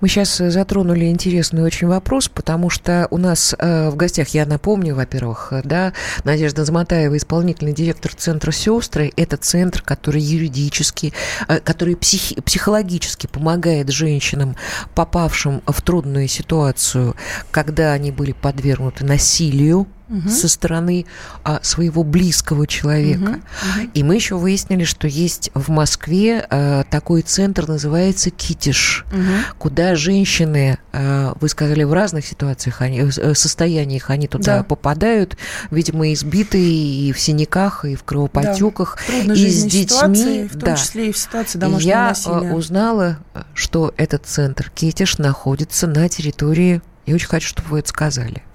[0.00, 4.94] Мы сейчас затронули интересный очень вопрос, потому что у нас э, в гостях, я напомню,
[4.94, 5.92] во-первых, да,
[6.24, 9.12] Надежда Заматаева, исполнительный директор центра «Сестры».
[9.16, 11.12] Это центр, который юридически,
[11.48, 14.56] э, который психи- психологически помогает женщинам,
[14.94, 17.14] попавшим в трудную ситуацию,
[17.50, 20.28] когда они были подвергнуты насилию, угу.
[20.28, 21.06] со стороны
[21.42, 23.22] а, своего близкого человека.
[23.22, 23.90] Угу, угу.
[23.94, 29.22] И мы еще выяснили, что есть в Москве а, такой центр, называется Китиш, угу.
[29.58, 34.64] куда женщины, а, вы сказали, в разных ситуациях, они, э, состояниях они туда да.
[34.64, 35.36] попадают,
[35.70, 39.34] видимо, избитые и в синяках, и в кровоподтеках, да.
[39.34, 39.84] и с детьми.
[39.84, 40.76] Ситуации, в том да.
[40.76, 42.48] числе и в ситуации домашнего Я насилия.
[42.48, 43.18] Я узнала,
[43.54, 48.42] что этот центр Китиш находится на территории, я очень хочу, чтобы вы это сказали–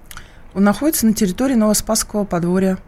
[0.54, 2.78] он находится на территории Новоспасского подворья,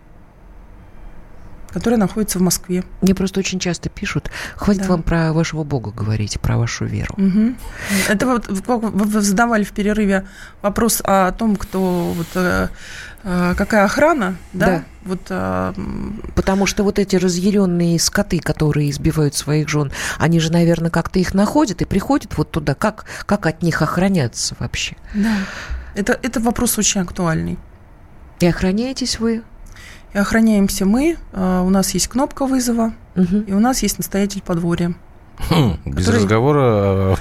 [1.72, 2.84] которое находится в Москве.
[3.00, 4.88] Мне просто очень часто пишут, хватит да.
[4.88, 7.14] вам про вашего Бога говорить, про вашу веру.
[7.16, 7.54] Угу.
[8.08, 10.26] Это вот вы задавали в перерыве
[10.60, 12.68] вопрос о том, кто вот э,
[13.24, 14.66] э, какая охрана, да?
[14.66, 14.84] да.
[15.04, 15.74] Вот, а...
[16.34, 21.34] Потому что вот эти разъяренные скоты, которые избивают своих жен, они же, наверное, как-то их
[21.34, 22.74] находят и приходят вот туда.
[22.74, 24.96] Как, как от них охраняться вообще?
[25.14, 25.34] Да.
[25.94, 27.58] Это, это вопрос очень актуальный.
[28.40, 29.42] И охраняетесь вы?
[30.14, 31.16] И охраняемся мы.
[31.32, 33.38] А, у нас есть кнопка вызова, угу.
[33.46, 34.94] и у нас есть настоятель подворья.
[35.48, 37.16] Хм, без который, разговора,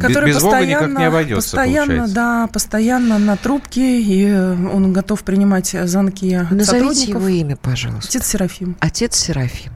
[0.00, 2.14] который без Бога никак не обойдется, Постоянно, получается.
[2.14, 8.08] да, постоянно на трубке, и он готов принимать звонки Назовите его имя, пожалуйста.
[8.08, 8.76] Отец Серафим.
[8.80, 9.72] Отец Серафим.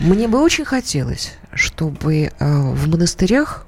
[0.00, 3.66] Мне бы очень хотелось, чтобы э, в монастырях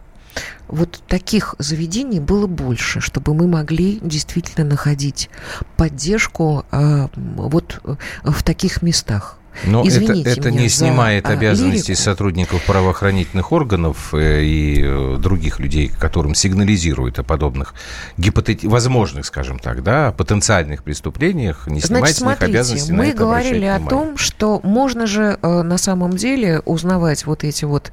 [0.69, 5.31] вот таких заведений было больше, чтобы мы могли действительно находить
[5.77, 9.38] поддержку э, вот э, в таких местах.
[9.65, 12.03] Но Извините это, это не снимает за, обязанностей лирику.
[12.03, 17.75] сотрудников правоохранительных органов э, и э, других людей, которым сигнализируют о подобных
[18.17, 18.65] гипотет...
[18.65, 24.17] возможных, скажем так, да, потенциальных преступлениях, не снимает Значит, смотрите, обязанности мы говорили о том,
[24.17, 27.93] что можно же э, на самом деле узнавать вот эти вот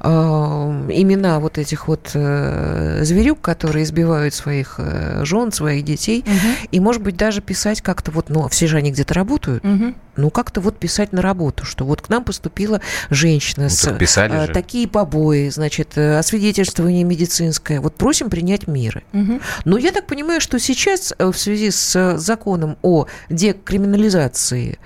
[0.00, 6.68] э, имена вот этих вот э, зверюк, которые избивают своих э, жен, своих детей, угу.
[6.70, 9.94] и, может быть, даже писать как-то вот, ну, все же они где-то работают, угу.
[10.16, 14.46] Ну, как-то вот писать на работу, что вот к нам поступила женщина ну, с а,
[14.48, 17.80] такие побои, значит, э, освидетельствование медицинское.
[17.80, 19.04] Вот просим принять меры.
[19.12, 19.40] Угу.
[19.64, 24.78] Но я так понимаю, что сейчас э, в связи с законом о декриминализации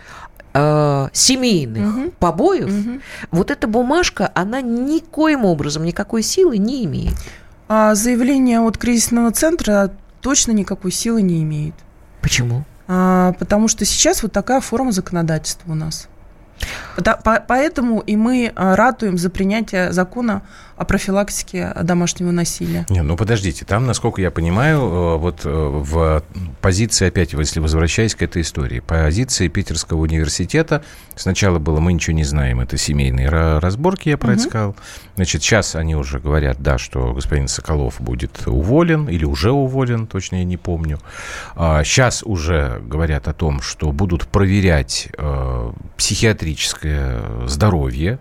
[0.52, 2.10] э, семейных угу.
[2.18, 3.00] побоев, угу.
[3.30, 7.14] вот эта бумажка, она никоим образом никакой силы не имеет.
[7.68, 11.74] А заявление от кризисного центра точно никакой силы не имеет.
[12.20, 12.64] Почему?
[12.92, 16.08] А, потому что сейчас вот такая форма законодательства у нас.
[17.46, 20.42] Поэтому и мы а, ратуем за принятие закона
[20.80, 22.86] о профилактике домашнего насилия.
[22.88, 26.24] Не, ну подождите, там, насколько я понимаю, э, вот э, в
[26.62, 30.82] позиции, опять, если возвращаясь к этой истории, позиции Питерского университета
[31.16, 34.36] сначала было «мы ничего не знаем», это семейные разборки, я про угу.
[34.36, 34.76] это сказал.
[35.16, 40.36] Значит, сейчас они уже говорят, да, что господин Соколов будет уволен или уже уволен, точно
[40.36, 40.98] я не помню.
[41.56, 48.18] Сейчас а, уже говорят о том, что будут проверять э, психиатрическое здоровье,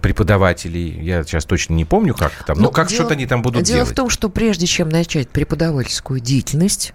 [0.00, 1.00] преподавателей.
[1.02, 2.58] Я сейчас точно не помню, как там.
[2.58, 3.86] Но, но как что-то они там будут дело делать.
[3.86, 6.92] Дело в том, что прежде чем начать преподавательскую деятельность,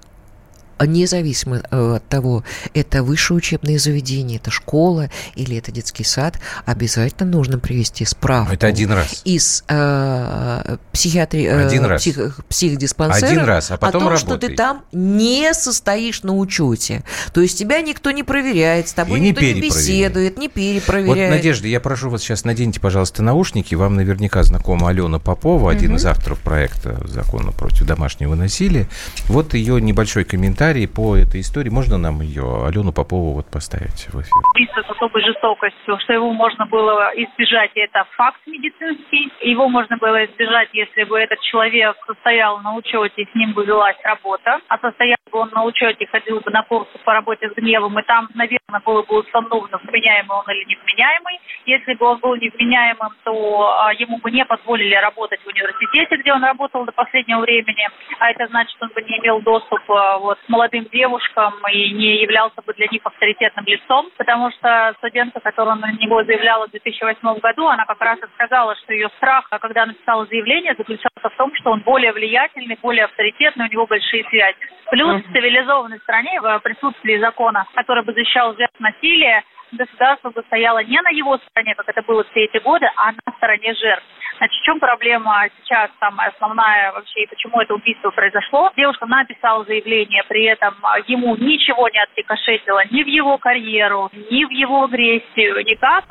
[0.81, 7.29] независимо э, от того, это высшее учебное заведение, это школа или это детский сад, обязательно
[7.29, 8.53] нужно привести справку.
[8.53, 9.21] Это один раз.
[9.25, 11.45] Из э, психиатри...
[11.45, 12.01] Э, один раз.
[12.01, 14.37] Псих, психдиспансера один раз, а потом о том, работай.
[14.37, 17.03] что ты там не состоишь на учете.
[17.33, 21.29] То есть тебя никто не проверяет, с тобой И никто не, не беседует, не перепроверяет.
[21.29, 23.75] Вот, Надежда, я прошу вас сейчас, наденьте, пожалуйста, наушники.
[23.75, 25.97] Вам наверняка знакома Алена Попова, один угу.
[25.97, 28.87] из авторов проекта закона против домашнего насилия.
[29.27, 31.69] Вот ее небольшой комментарий комментарии по этой истории.
[31.69, 34.31] Можно нам ее, Алену Попову, вот поставить в эфир?
[34.53, 39.31] Убийство с особой жестокостью, что его можно было избежать, это факт медицинский.
[39.41, 43.97] Его можно было избежать, если бы этот человек состоял на учете, с ним бы велась
[44.03, 44.59] работа.
[44.67, 48.03] А состоял бы он на учете, ходил бы на курсы по работе с гневом, и
[48.03, 51.39] там, наверное, было бы установлено, вменяемый он или невменяемый.
[51.65, 53.33] Если бы он был невменяемым, то
[53.79, 57.87] а, ему бы не позволили работать в университете, где он работал до последнего времени.
[58.19, 62.73] А это значит, он бы не имел доступа вот, молодым девушкам и не являлся бы
[62.73, 67.85] для них авторитетным лицом, потому что студентка, которая на него заявляла в 2008 году, она
[67.85, 71.79] как раз и сказала, что ее страх, когда написала заявление, заключался в том, что он
[71.81, 74.57] более влиятельный, более авторитетный, у него большие связи.
[74.91, 79.43] Плюс в цивилизованной стране, в присутствии закона, который бы защищал жертв насилия,
[79.77, 83.37] государство бы стояло не на его стороне, как это было все эти годы, а на
[83.37, 84.05] стороне жертв.
[84.37, 88.71] Значит, в чем проблема сейчас самая основная вообще и почему это убийство произошло?
[88.75, 90.73] Девушка написала заявление, при этом
[91.07, 96.05] ему ничего не отрикошетило ни в его карьеру, ни в его агрессию, никак.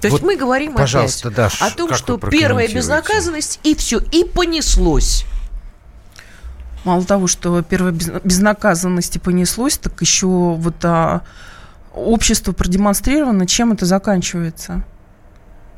[0.00, 3.98] То есть вот, мы говорим пожалуйста, опять Даш, о том, что первая безнаказанность и все,
[4.12, 5.24] и понеслось.
[6.84, 11.22] Мало того, что первая безнаказанность и понеслось, так еще вот а,
[11.94, 14.84] общество продемонстрировано, чем это заканчивается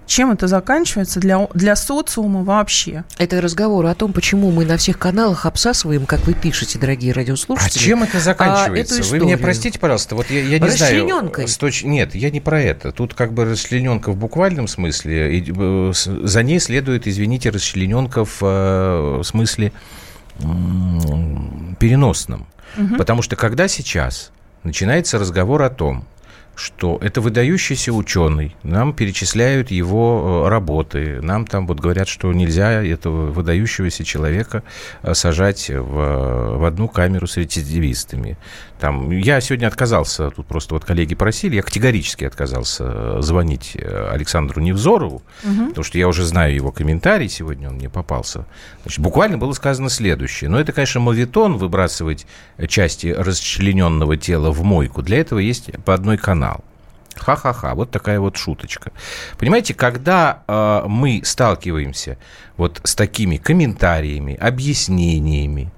[0.06, 3.04] чем это заканчивается для, для социума вообще.
[3.18, 7.78] Это разговор о том, почему мы на всех каналах обсасываем, как вы пишете, дорогие радиослушатели.
[7.78, 9.02] А чем это заканчивается?
[9.02, 11.32] А, вы меня простите, пожалуйста, вот я, я не знаю...
[11.58, 11.82] Точ...
[11.82, 12.92] Нет, я не про это.
[12.92, 18.38] Тут как бы расчлененка в буквальном смысле, и э, за ней следует, извините, расчлененка в,
[18.42, 19.72] э, в смысле
[21.80, 22.46] переносном.
[22.76, 22.96] Угу.
[22.96, 24.30] Потому что когда сейчас
[24.66, 26.04] начинается разговор о том,
[26.56, 32.82] что это выдающийся ученый, нам перечисляют его э, работы, нам там вот говорят, что нельзя
[32.82, 34.62] этого выдающегося человека
[35.02, 38.38] э, сажать в, в одну камеру с рецидивистами.
[38.80, 44.62] Там, я сегодня отказался, тут просто вот коллеги просили, я категорически отказался э, звонить Александру
[44.62, 45.68] Невзорову, угу.
[45.68, 48.46] потому что я уже знаю его комментарий, сегодня он мне попался.
[48.82, 50.48] Значит, буквально было сказано следующее.
[50.48, 52.26] Но это, конечно, моветон выбрасывать
[52.66, 55.02] части расчлененного тела в мойку.
[55.02, 56.64] Для этого есть по одной канал канал.
[57.16, 58.92] Ха-ха-ха, вот такая вот шуточка.
[59.38, 62.18] Понимаете, когда э, мы сталкиваемся
[62.58, 65.72] вот с такими комментариями, объяснениями,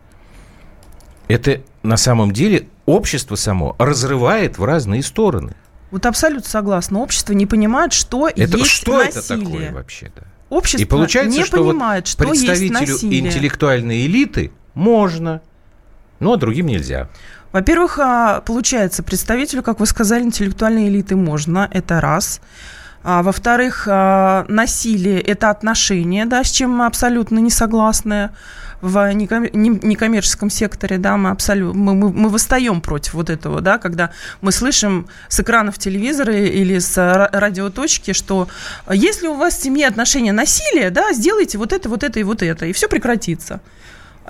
[1.29, 5.55] это на самом деле общество само разрывает в разные стороны.
[5.93, 6.99] Вот абсолютно согласна.
[6.99, 9.21] Общество не понимает, что это, есть что насилие.
[9.21, 10.13] это такое вообще?
[10.17, 10.23] Да?
[10.51, 13.21] Общество И получается, не что понимает, вот что представителю есть насилие.
[13.21, 15.41] интеллектуальной элиты можно,
[16.21, 17.09] но другим нельзя.
[17.53, 22.41] Во-первых, а, получается, представителю, как вы сказали, интеллектуальной элиты можно, это раз.
[23.03, 28.31] А, во-вторых, а, насилие– это отношения, да, с чем мы абсолютно не согласны
[28.81, 34.11] в некоммерческом секторе, да, мы абсолютно, мы, мы, мы восстаем против вот этого, да, когда
[34.41, 38.47] мы слышим с экранов телевизора или с радиоточки, что
[38.89, 42.43] если у вас в семье отношения насилия, да, сделайте вот это, вот это и вот
[42.43, 43.61] это, и все прекратится.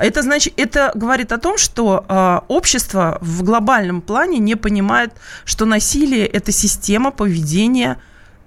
[0.01, 5.13] Это значит, это говорит о том, что э, общество в глобальном плане не понимает,
[5.45, 7.99] что насилие это система поведения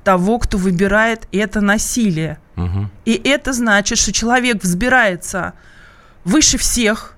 [0.03, 2.39] того, кто выбирает это насилие.
[2.57, 2.89] Угу.
[3.05, 5.53] И это значит, что человек взбирается
[6.23, 7.15] выше всех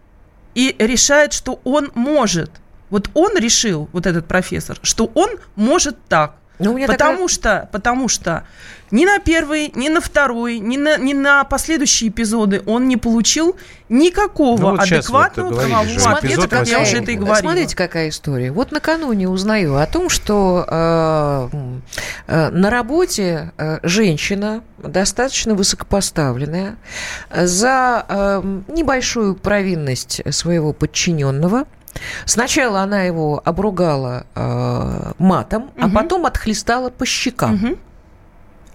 [0.56, 2.52] и решает, что он может.
[2.89, 6.36] Вот он решил, вот этот профессор, что он может так.
[6.60, 7.28] Ну, потому такая...
[7.28, 8.44] что, потому что
[8.92, 13.56] ни на первый, ни на второй, ни на, ни на последующие эпизоды он не получил
[13.89, 17.38] никакого ну, вот адекватного вот правового ответа, как я уже это и говорила.
[17.38, 18.52] Смотрите, какая история.
[18.52, 21.50] Вот накануне узнаю о том, что э,
[22.28, 26.76] э, на работе э, женщина, достаточно высокопоставленная,
[27.36, 31.66] за э, небольшую провинность своего подчиненного–
[32.25, 35.71] Сначала она его обругала э, матом, угу.
[35.82, 37.56] а потом отхлестала по щекам.
[37.56, 37.77] Угу.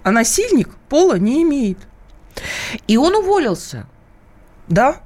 [0.04, 1.78] А насильник пола не имеет.
[2.86, 3.86] И он уволился.
[4.68, 4.96] Да.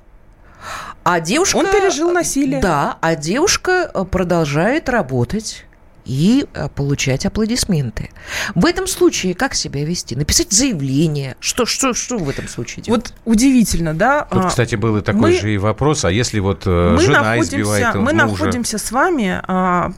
[1.05, 1.57] А девушка...
[1.57, 2.61] Он пережил насилие.
[2.61, 5.65] Да, а девушка э, продолжает работать
[6.05, 8.11] и э, получать аплодисменты.
[8.55, 10.17] В этом случае как себя вести?
[10.17, 11.37] Написать заявление?
[11.41, 13.13] Что, что, что в этом случае делать?
[13.25, 14.27] Вот удивительно, да?
[14.31, 17.01] Тут, а, кстати, был и такой мы, же и вопрос, а если вот э, мы
[17.01, 18.15] жена избивает Мы мужа?
[18.15, 19.93] находимся с вами а,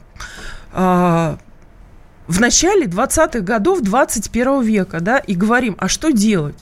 [0.73, 1.37] а,
[2.27, 6.55] в начале 20-х годов 21 века, да, и говорим, а что делать?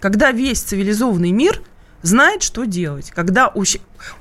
[0.00, 1.62] Когда весь цивилизованный мир
[2.02, 3.52] знает, что делать, когда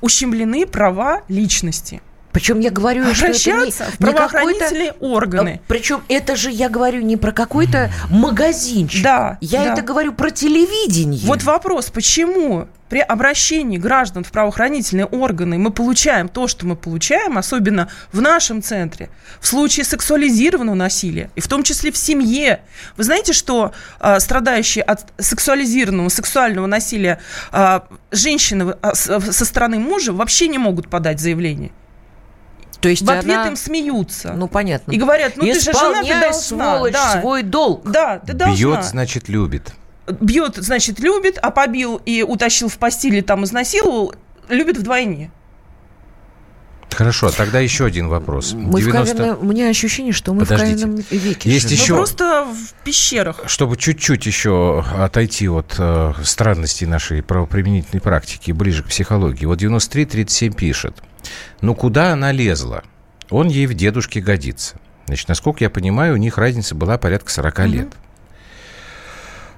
[0.02, 2.02] ущемлены права личности–
[2.34, 5.62] причем я говорю, Обращаться что это не, в правоохранительные не органы.
[5.67, 9.04] Причем это же я говорю не про какой-то магазинчик.
[9.04, 9.38] Да.
[9.39, 9.74] Я да.
[9.74, 11.22] это говорю про телевидение.
[11.26, 17.38] Вот вопрос, почему при обращении граждан в правоохранительные органы мы получаем то, что мы получаем,
[17.38, 22.62] особенно в нашем центре, в случае сексуализированного насилия, и в том числе в семье.
[22.98, 27.19] Вы знаете, что э, страдающие от сексуализированного, сексуального насилия
[27.52, 27.80] э,
[28.12, 31.72] женщины э, со стороны мужа вообще не могут подать заявление?
[32.84, 33.48] То есть в ответ она...
[33.48, 34.34] им смеются.
[34.34, 34.91] Ну, понятно.
[34.91, 36.34] И говорят, ну ты же жена, ты должна.
[36.34, 37.22] сволочь, да.
[37.22, 37.89] свой долг.
[37.89, 38.58] Да, ты должна.
[38.58, 39.74] Бьет, значит, любит.
[40.19, 44.13] Бьет, значит, любит, а побил и утащил в постели, там, изнасиловал,
[44.50, 45.32] любит вдвойне.
[46.91, 48.52] Хорошо, тогда еще один вопрос.
[48.52, 48.91] Мы 90...
[48.91, 49.39] в каменном...
[49.39, 50.76] У меня ощущение, что мы Подождите.
[50.76, 51.50] в каменном веке.
[51.50, 51.82] Есть живем.
[51.82, 51.93] еще...
[51.93, 53.43] Мы просто в пещерах.
[53.47, 59.45] Чтобы чуть-чуть еще отойти от э, странностей нашей правоприменительной практики, ближе к психологии.
[59.45, 61.01] Вот 93-37 пишет.
[61.61, 62.84] Ну, куда она лезла?
[63.34, 64.76] он ей в дедушке годится.
[65.07, 67.67] Значит, насколько я понимаю, у них разница была порядка 40 mm-hmm.
[67.67, 67.88] лет.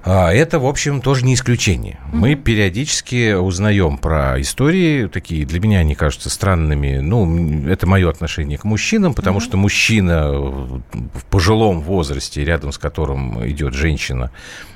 [0.08, 1.94] А это, в общем, тоже не исключение.
[1.94, 2.16] Mm-hmm.
[2.16, 6.98] Мы периодически узнаем про истории, такие для меня они кажутся странными.
[6.98, 9.42] Ну, это мое отношение к мужчинам, потому mm-hmm.
[9.42, 14.30] что мужчина в пожилом возрасте, рядом с которым идет женщина,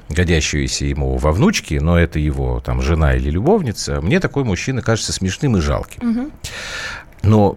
[0.09, 5.13] годящаяся ему во внучки, но это его там жена или любовница, мне такой мужчина кажется
[5.13, 6.01] смешным и жалким.
[6.03, 6.33] Mm-hmm.
[7.23, 7.57] Но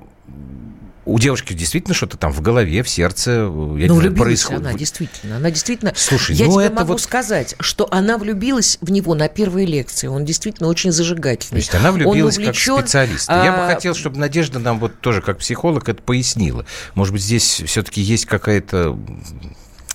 [1.06, 4.62] у девушки действительно что-то там в голове, в сердце, я ну, не знаю, происходит.
[4.62, 5.38] она, действительно.
[5.38, 5.94] Она действительно...
[5.96, 7.02] Слушай, я ну тебе это могу вот...
[7.02, 10.08] сказать, что она влюбилась в него на первой лекции.
[10.08, 11.62] Он действительно очень зажигательный.
[11.62, 13.30] То есть она влюбилась увлечен, как специалист.
[13.30, 13.44] А...
[13.44, 16.66] Я бы а, хотел, чтобы Надежда нам вот тоже как психолог это пояснила.
[16.96, 18.98] Может быть, здесь все-таки есть какая-то,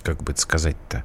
[0.02, 1.04] как бы это сказать-то,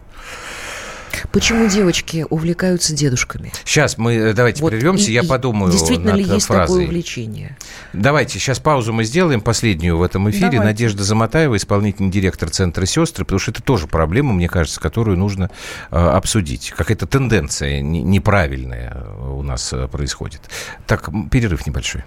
[1.32, 3.51] Почему девочки увлекаются дедушками?
[3.66, 6.68] Сейчас мы э, давайте вот прервемся, и, я подумаю Действительно над ли есть фразой.
[6.68, 7.57] такое увлечение?
[7.93, 10.43] Давайте сейчас паузу мы сделаем, последнюю в этом эфире.
[10.43, 10.66] Давайте.
[10.66, 15.49] Надежда Заматаева, исполнительный директор Центра «Сестры», потому что это тоже проблема, мне кажется, которую нужно
[15.91, 16.74] э, обсудить.
[16.76, 20.41] Какая-то тенденция неправильная у нас э, происходит.
[20.88, 22.03] Так, перерыв небольшой.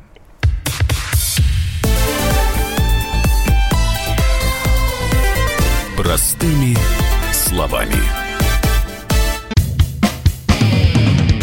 [5.97, 6.77] Простыми
[7.33, 8.26] словами.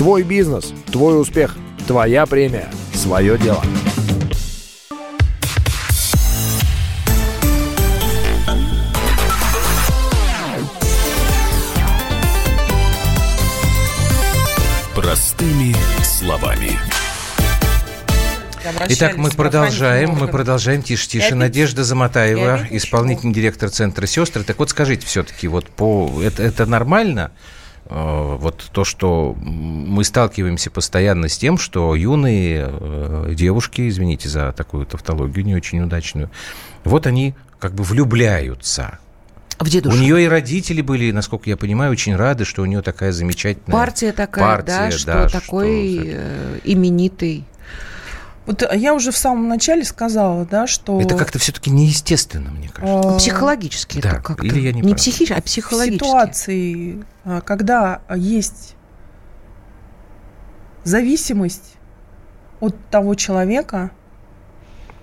[0.00, 3.62] Твой бизнес, твой успех, твоя премия, свое дело.
[14.96, 16.78] Простыми словами.
[18.88, 21.34] Итак, мы продолжаем, мы продолжаем, тише, тише.
[21.34, 24.44] Надежда Заматаева, исполнительный директор Центра «Сестры».
[24.44, 27.32] Так вот, скажите все-таки, вот по это, это нормально?
[27.90, 34.52] Э, вот то, что мы сталкиваемся постоянно с тем, что юные э, девушки, извините за
[34.52, 36.30] такую тавтологию не очень удачную,
[36.84, 38.98] вот они как бы влюбляются.
[39.58, 39.98] В дедушку.
[39.98, 43.72] У нее и родители были, насколько я понимаю, очень рады, что у нее такая замечательная
[43.72, 46.04] партия такая, партия, да, что да, такой что...
[46.06, 47.44] Э, именитый
[48.46, 51.00] вот а я уже в самом начале сказала, да, что...
[51.00, 53.12] Это как-то все-таки неестественно, мне кажется.
[53.12, 54.44] Психологически да, это как-то.
[54.44, 56.02] Или я не Не психически, а психологически.
[56.02, 57.04] В ситуации,
[57.44, 58.76] когда есть
[60.84, 61.76] зависимость
[62.60, 63.90] от того человека,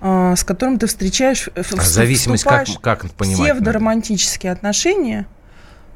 [0.00, 3.50] с которым ты встречаешь, а зависимость как, как понимать?
[3.50, 4.58] Псевдоромантические надо?
[4.58, 5.26] отношения.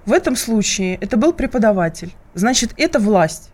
[0.04, 2.12] В этом случае это был преподаватель.
[2.34, 3.51] Значит, это власть.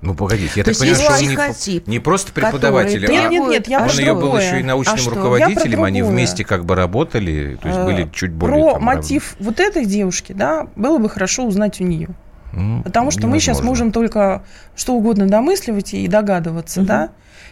[0.00, 3.48] Ну, погодите, я То так понимаю, что он не, не просто преподаватель, а нет, нет,
[3.48, 7.58] нет, я он ее был еще и научным а руководителем, они вместе как бы работали,
[7.60, 8.62] то есть были э, чуть более...
[8.62, 9.46] Про там, мотив равны.
[9.46, 12.10] вот этой девушки, да, было бы хорошо узнать у нее.
[12.52, 13.28] Mm, Потому что невозможно.
[13.28, 14.44] мы сейчас можем только
[14.76, 16.88] что угодно домысливать и догадываться, угу.
[16.88, 17.10] да.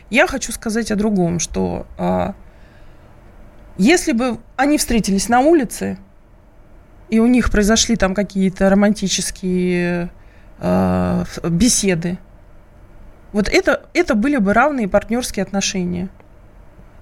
[0.09, 2.35] Я хочу сказать о другом, что а,
[3.77, 5.99] если бы они встретились на улице,
[7.09, 10.11] и у них произошли там какие-то романтические
[10.59, 12.19] а, беседы,
[13.37, 16.09] вот это, это были бы равные партнерские отношения.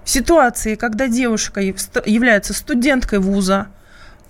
[0.02, 3.68] В ситуации, когда девушка является студенткой вуза,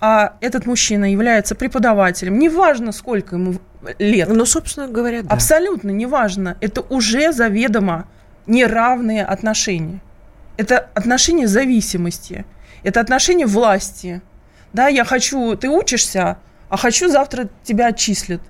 [0.01, 3.55] а этот мужчина является преподавателем, неважно, сколько ему
[3.99, 4.29] лет.
[4.29, 5.31] Ну, собственно говоря, да.
[5.31, 6.59] Абсолютно неважно.
[6.61, 8.07] Это уже заведомо
[8.47, 10.03] неравные отношения.
[10.59, 12.45] Это отношения зависимости.
[12.83, 14.21] Это отношения власти.
[14.75, 16.37] Да, я хочу, ты учишься,
[16.69, 18.43] а хочу завтра тебя отчислят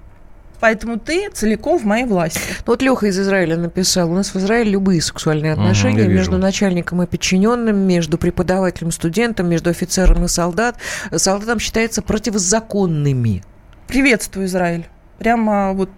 [0.64, 2.40] поэтому ты целиком в моей власти.
[2.60, 6.38] Ну, вот Леха из Израиля написал, у нас в Израиле любые сексуальные отношения угу, между
[6.38, 10.76] начальником и подчиненным, между преподавателем и студентом, между офицером и солдат,
[11.14, 13.44] солдатам считаются противозаконными.
[13.88, 14.86] Приветствую, Израиль.
[15.18, 15.90] Прямо вот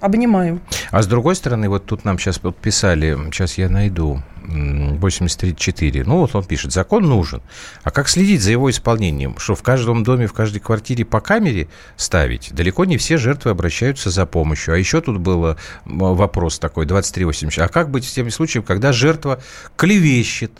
[0.00, 0.62] обнимаю.
[0.90, 6.02] А с другой стороны, вот тут нам сейчас писали, сейчас я найду, 83.4.
[6.06, 7.42] Ну, вот он пишет, закон нужен.
[7.82, 9.38] А как следить за его исполнением?
[9.38, 12.52] Что в каждом доме, в каждой квартире по камере ставить?
[12.52, 14.74] Далеко не все жертвы обращаются за помощью.
[14.74, 17.60] А еще тут был вопрос такой, 23.80.
[17.60, 19.40] А как быть с теми случаями, когда жертва
[19.76, 20.52] клевещет?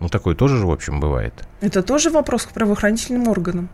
[0.00, 1.34] Ну, такое тоже же, в общем, бывает.
[1.60, 3.68] Это тоже вопрос к правоохранительным органам.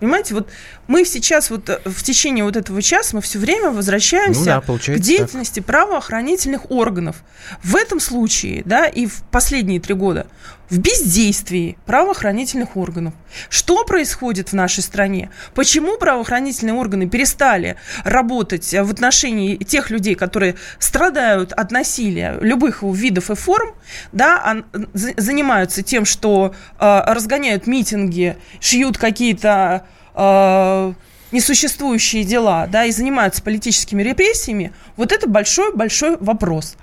[0.00, 0.48] Понимаете, вот
[0.86, 4.94] мы сейчас вот э, в течение вот этого часа мы все время возвращаемся ну, да,
[4.94, 5.66] к деятельности так.
[5.66, 7.16] правоохранительных органов.
[7.62, 10.26] В этом случае, да, и в последние три года
[10.70, 13.14] в бездействии правоохранительных органов.
[13.48, 15.30] Что происходит в нашей стране?
[15.54, 23.30] Почему правоохранительные органы перестали работать в отношении тех людей, которые страдают от насилия любых видов
[23.30, 23.74] и форм,
[24.12, 24.62] да,
[24.92, 30.92] занимаются тем, что э, разгоняют митинги, шьют какие-то э,
[31.32, 36.76] несуществующие дела, да, и занимаются политическими репрессиями, вот это большой-большой вопрос.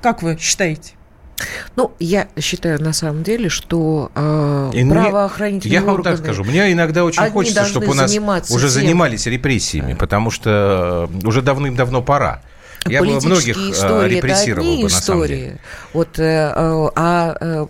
[0.00, 0.97] Как вы считаете?
[1.76, 7.04] Ну, я считаю на самом деле, что э, правоохранительные Я вам так скажу, мне иногда
[7.04, 8.12] очень хочется, чтобы у нас
[8.50, 8.68] уже тем...
[8.68, 12.42] занимались репрессиями, потому что э, уже давным-давно пора.
[12.86, 15.02] Я бы многих э, истории, репрессировал это одни бы, на истории.
[15.04, 15.58] самом деле.
[15.92, 17.66] Вот, э, э, а э,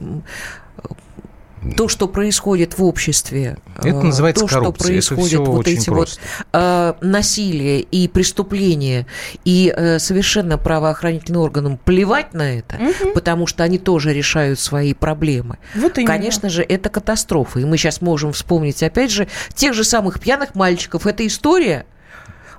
[1.76, 5.00] то, что происходит в обществе, это э, называется то, коррупция.
[5.00, 6.20] что происходит, это вот эти просто.
[6.20, 9.06] вот э, насилие и преступления,
[9.44, 13.12] и э, совершенно правоохранительным органам плевать на это, угу.
[13.12, 15.58] потому что они тоже решают свои проблемы.
[15.74, 17.60] Вот Конечно же, это катастрофа.
[17.60, 21.06] И мы сейчас можем вспомнить, опять же, тех же самых пьяных мальчиков.
[21.06, 21.86] Эта история–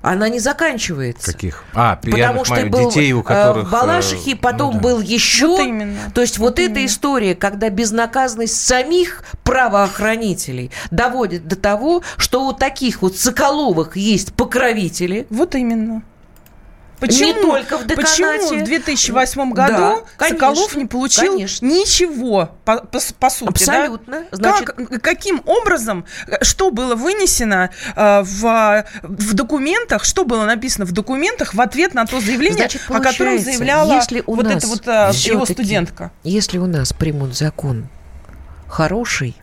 [0.02, 1.32] она не заканчивается.
[1.32, 1.64] Каких?
[1.74, 3.68] А, Потому что был детей, у э, которых...
[3.68, 4.80] В Балашихе, потом ну, да.
[4.80, 5.48] был еще...
[5.48, 6.10] Вот именно.
[6.14, 12.52] То есть вот, вот эта история, когда безнаказанность самих правоохранителей доводит до того, что у
[12.52, 15.26] таких вот Соколовых есть покровители.
[15.30, 16.02] Вот именно.
[17.00, 18.22] Почему, не только в деканате.
[18.22, 21.66] Почему в 2008 году да, конечно, Соколов не получил конечно.
[21.66, 23.48] ничего, по, по, по сути?
[23.48, 24.20] Абсолютно.
[24.30, 24.36] Да?
[24.36, 24.66] Значит...
[24.66, 26.04] Как, каким образом,
[26.42, 32.06] что было вынесено э, в, в документах, что было написано в документах в ответ на
[32.06, 36.12] то заявление, Значит, о котором заявляла если у вот эта вот э, его студентка?
[36.22, 37.88] Если у нас примут закон
[38.68, 39.36] хороший,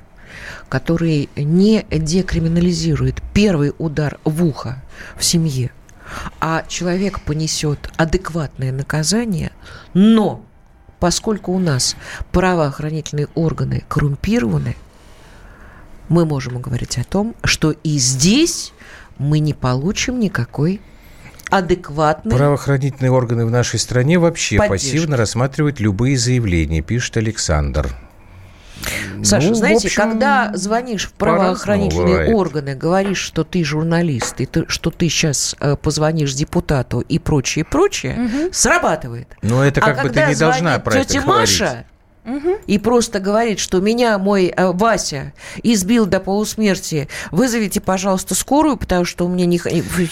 [0.69, 4.83] который не декриминализирует первый удар в ухо
[5.17, 5.71] в семье,
[6.39, 9.51] а человек понесет адекватное наказание,
[9.93, 10.43] но
[10.99, 11.95] поскольку у нас
[12.31, 14.75] правоохранительные органы коррумпированы,
[16.09, 18.73] мы можем говорить о том, что и здесь
[19.17, 20.81] мы не получим никакой
[21.49, 22.35] адекватной...
[22.35, 24.85] Правоохранительные органы в нашей стране вообще поддержки.
[24.85, 27.93] пассивно рассматривают любые заявления, пишет Александр.
[29.23, 34.65] Саша, ну, знаете, общем, когда звонишь в правоохранительные органы, говоришь, что ты журналист, и ты,
[34.67, 38.53] что ты сейчас э, позвонишь депутату и прочее, прочее, угу.
[38.53, 39.27] срабатывает.
[39.41, 41.27] Но это как а бы ты не должна про это говорить.
[41.27, 41.85] Маша,
[42.65, 49.05] и просто говорит, что меня мой э, Вася избил до полусмерти, вызовите, пожалуйста, скорую, потому
[49.05, 49.61] что у меня не...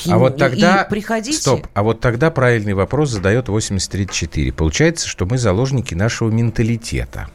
[0.10, 0.84] А вот тогда...
[0.84, 1.38] И приходите.
[1.38, 4.54] Стоп, а вот тогда правильный вопрос задает 8034.
[4.54, 7.28] Получается, что мы заложники нашего менталитета.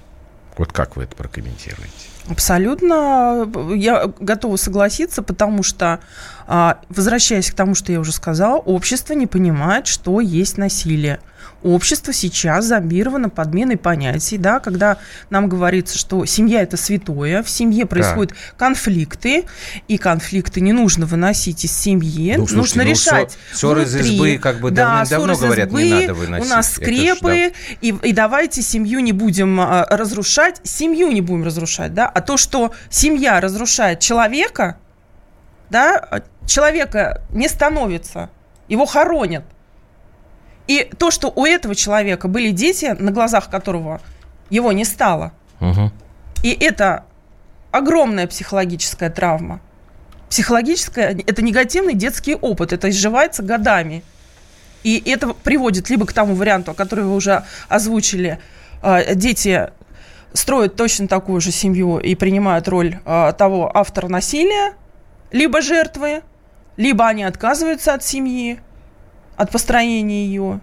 [0.56, 1.90] Вот как вы это прокомментируете?
[2.28, 6.00] Абсолютно я готова согласиться, потому что,
[6.46, 11.20] а, возвращаясь к тому, что я уже сказала, общество не понимает, что есть насилие
[11.62, 14.98] общество сейчас зомбировано подменой понятий, да, когда
[15.28, 18.36] нам говорится, что семья это святое, в семье происходят да.
[18.56, 19.44] конфликты,
[19.88, 24.38] и конфликты не нужно выносить из семьи, ну, слушайте, нужно ну, решать ссоры из избы,
[24.38, 26.46] как бы да, давно говорят, избы, не надо выносить.
[26.46, 27.76] У нас скрепы, да.
[27.80, 32.36] и, и давайте семью не будем а, разрушать, семью не будем разрушать, да, а то,
[32.36, 34.78] что семья разрушает человека,
[35.68, 38.30] да, человека не становится,
[38.68, 39.44] его хоронят–
[40.70, 44.00] и то, что у этого человека были дети, на глазах которого
[44.50, 45.90] его не стало, угу.
[46.44, 47.06] и это
[47.72, 49.60] огромная психологическая травма.
[50.28, 54.04] Психологическая– это негативный детский опыт, это изживается годами.
[54.84, 58.38] И это приводит либо к тому варианту, который вы уже озвучили,
[58.80, 59.70] а, дети
[60.34, 64.74] строят точно такую же семью и принимают роль а, того автора насилия,
[65.32, 66.22] либо жертвы,
[66.76, 68.60] либо они отказываются от семьи,
[69.40, 70.60] от построения ее.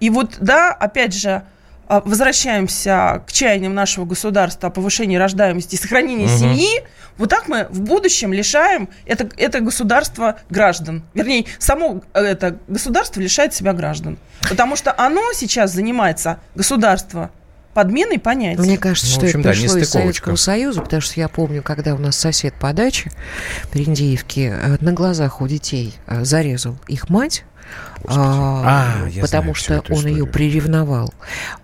[0.00, 1.44] И вот, да, опять же,
[1.86, 6.36] а, возвращаемся к чаяниям нашего государства о повышении рождаемости и сохранении угу.
[6.36, 6.82] семьи,
[7.16, 11.04] вот так мы в будущем лишаем это, это государство граждан.
[11.14, 14.18] Вернее, само э, это государство лишает себя граждан.
[14.42, 17.30] Потому что оно сейчас занимается, государство,
[17.72, 18.60] подменой понятий.
[18.60, 21.62] Мне кажется, ну, что общем, это пришло да, из Советского Союза, потому что я помню,
[21.62, 23.10] когда у нас сосед по даче
[23.70, 27.44] при Индеевке э, на глазах у детей э, зарезал их мать,
[28.06, 31.12] а, а, потому знаю, что он ее приревновал.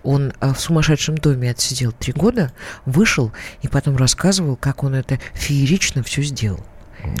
[0.03, 2.51] Он а, в сумасшедшем доме отсидел три года,
[2.85, 3.31] вышел
[3.61, 6.65] и потом рассказывал, как он это феерично все сделал.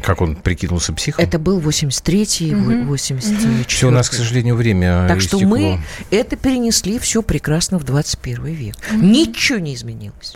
[0.01, 1.23] Как он прикинулся психом?
[1.23, 2.87] Это был 83-й, Мгм.
[2.87, 5.57] 84 Все, у нас, к сожалению, время Так что истекло.
[5.57, 5.79] мы
[6.11, 8.75] это перенесли все прекрасно в 21 век.
[8.93, 10.35] Ничего не изменилось.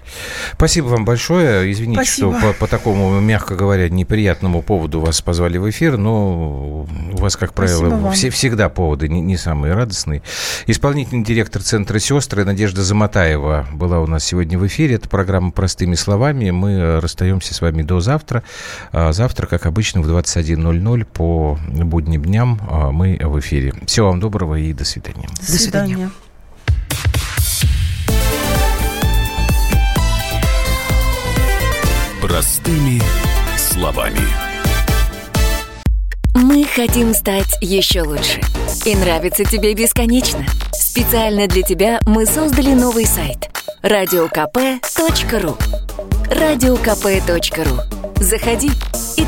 [0.53, 1.71] Спасибо вам большое.
[1.71, 2.37] Извините, Спасибо.
[2.37, 7.35] что по, по такому, мягко говоря, неприятному поводу вас позвали в эфир, но у вас,
[7.35, 10.21] как правило, все, всегда поводы не, не самые радостные.
[10.67, 14.95] Исполнительный директор Центра «Сестры» Надежда Заматаева была у нас сегодня в эфире.
[14.95, 16.49] Это программа «Простыми словами».
[16.51, 18.43] Мы э, расстаемся с вами до завтра.
[18.91, 23.73] А Завтра, как обычно, в 21.00 по будним дням а, мы в эфире.
[23.85, 25.29] Всего вам доброго и до свидания.
[25.39, 26.11] До До свидания.
[32.21, 33.01] Простыми
[33.55, 34.19] словами.
[36.33, 38.41] Мы хотим стать еще лучше.
[38.83, 40.45] И нравится тебе бесконечно.
[40.73, 43.49] Специально для тебя мы создали новый сайт–
[43.83, 45.57] радиокп.ру
[46.29, 48.69] радиокп.ру Заходи,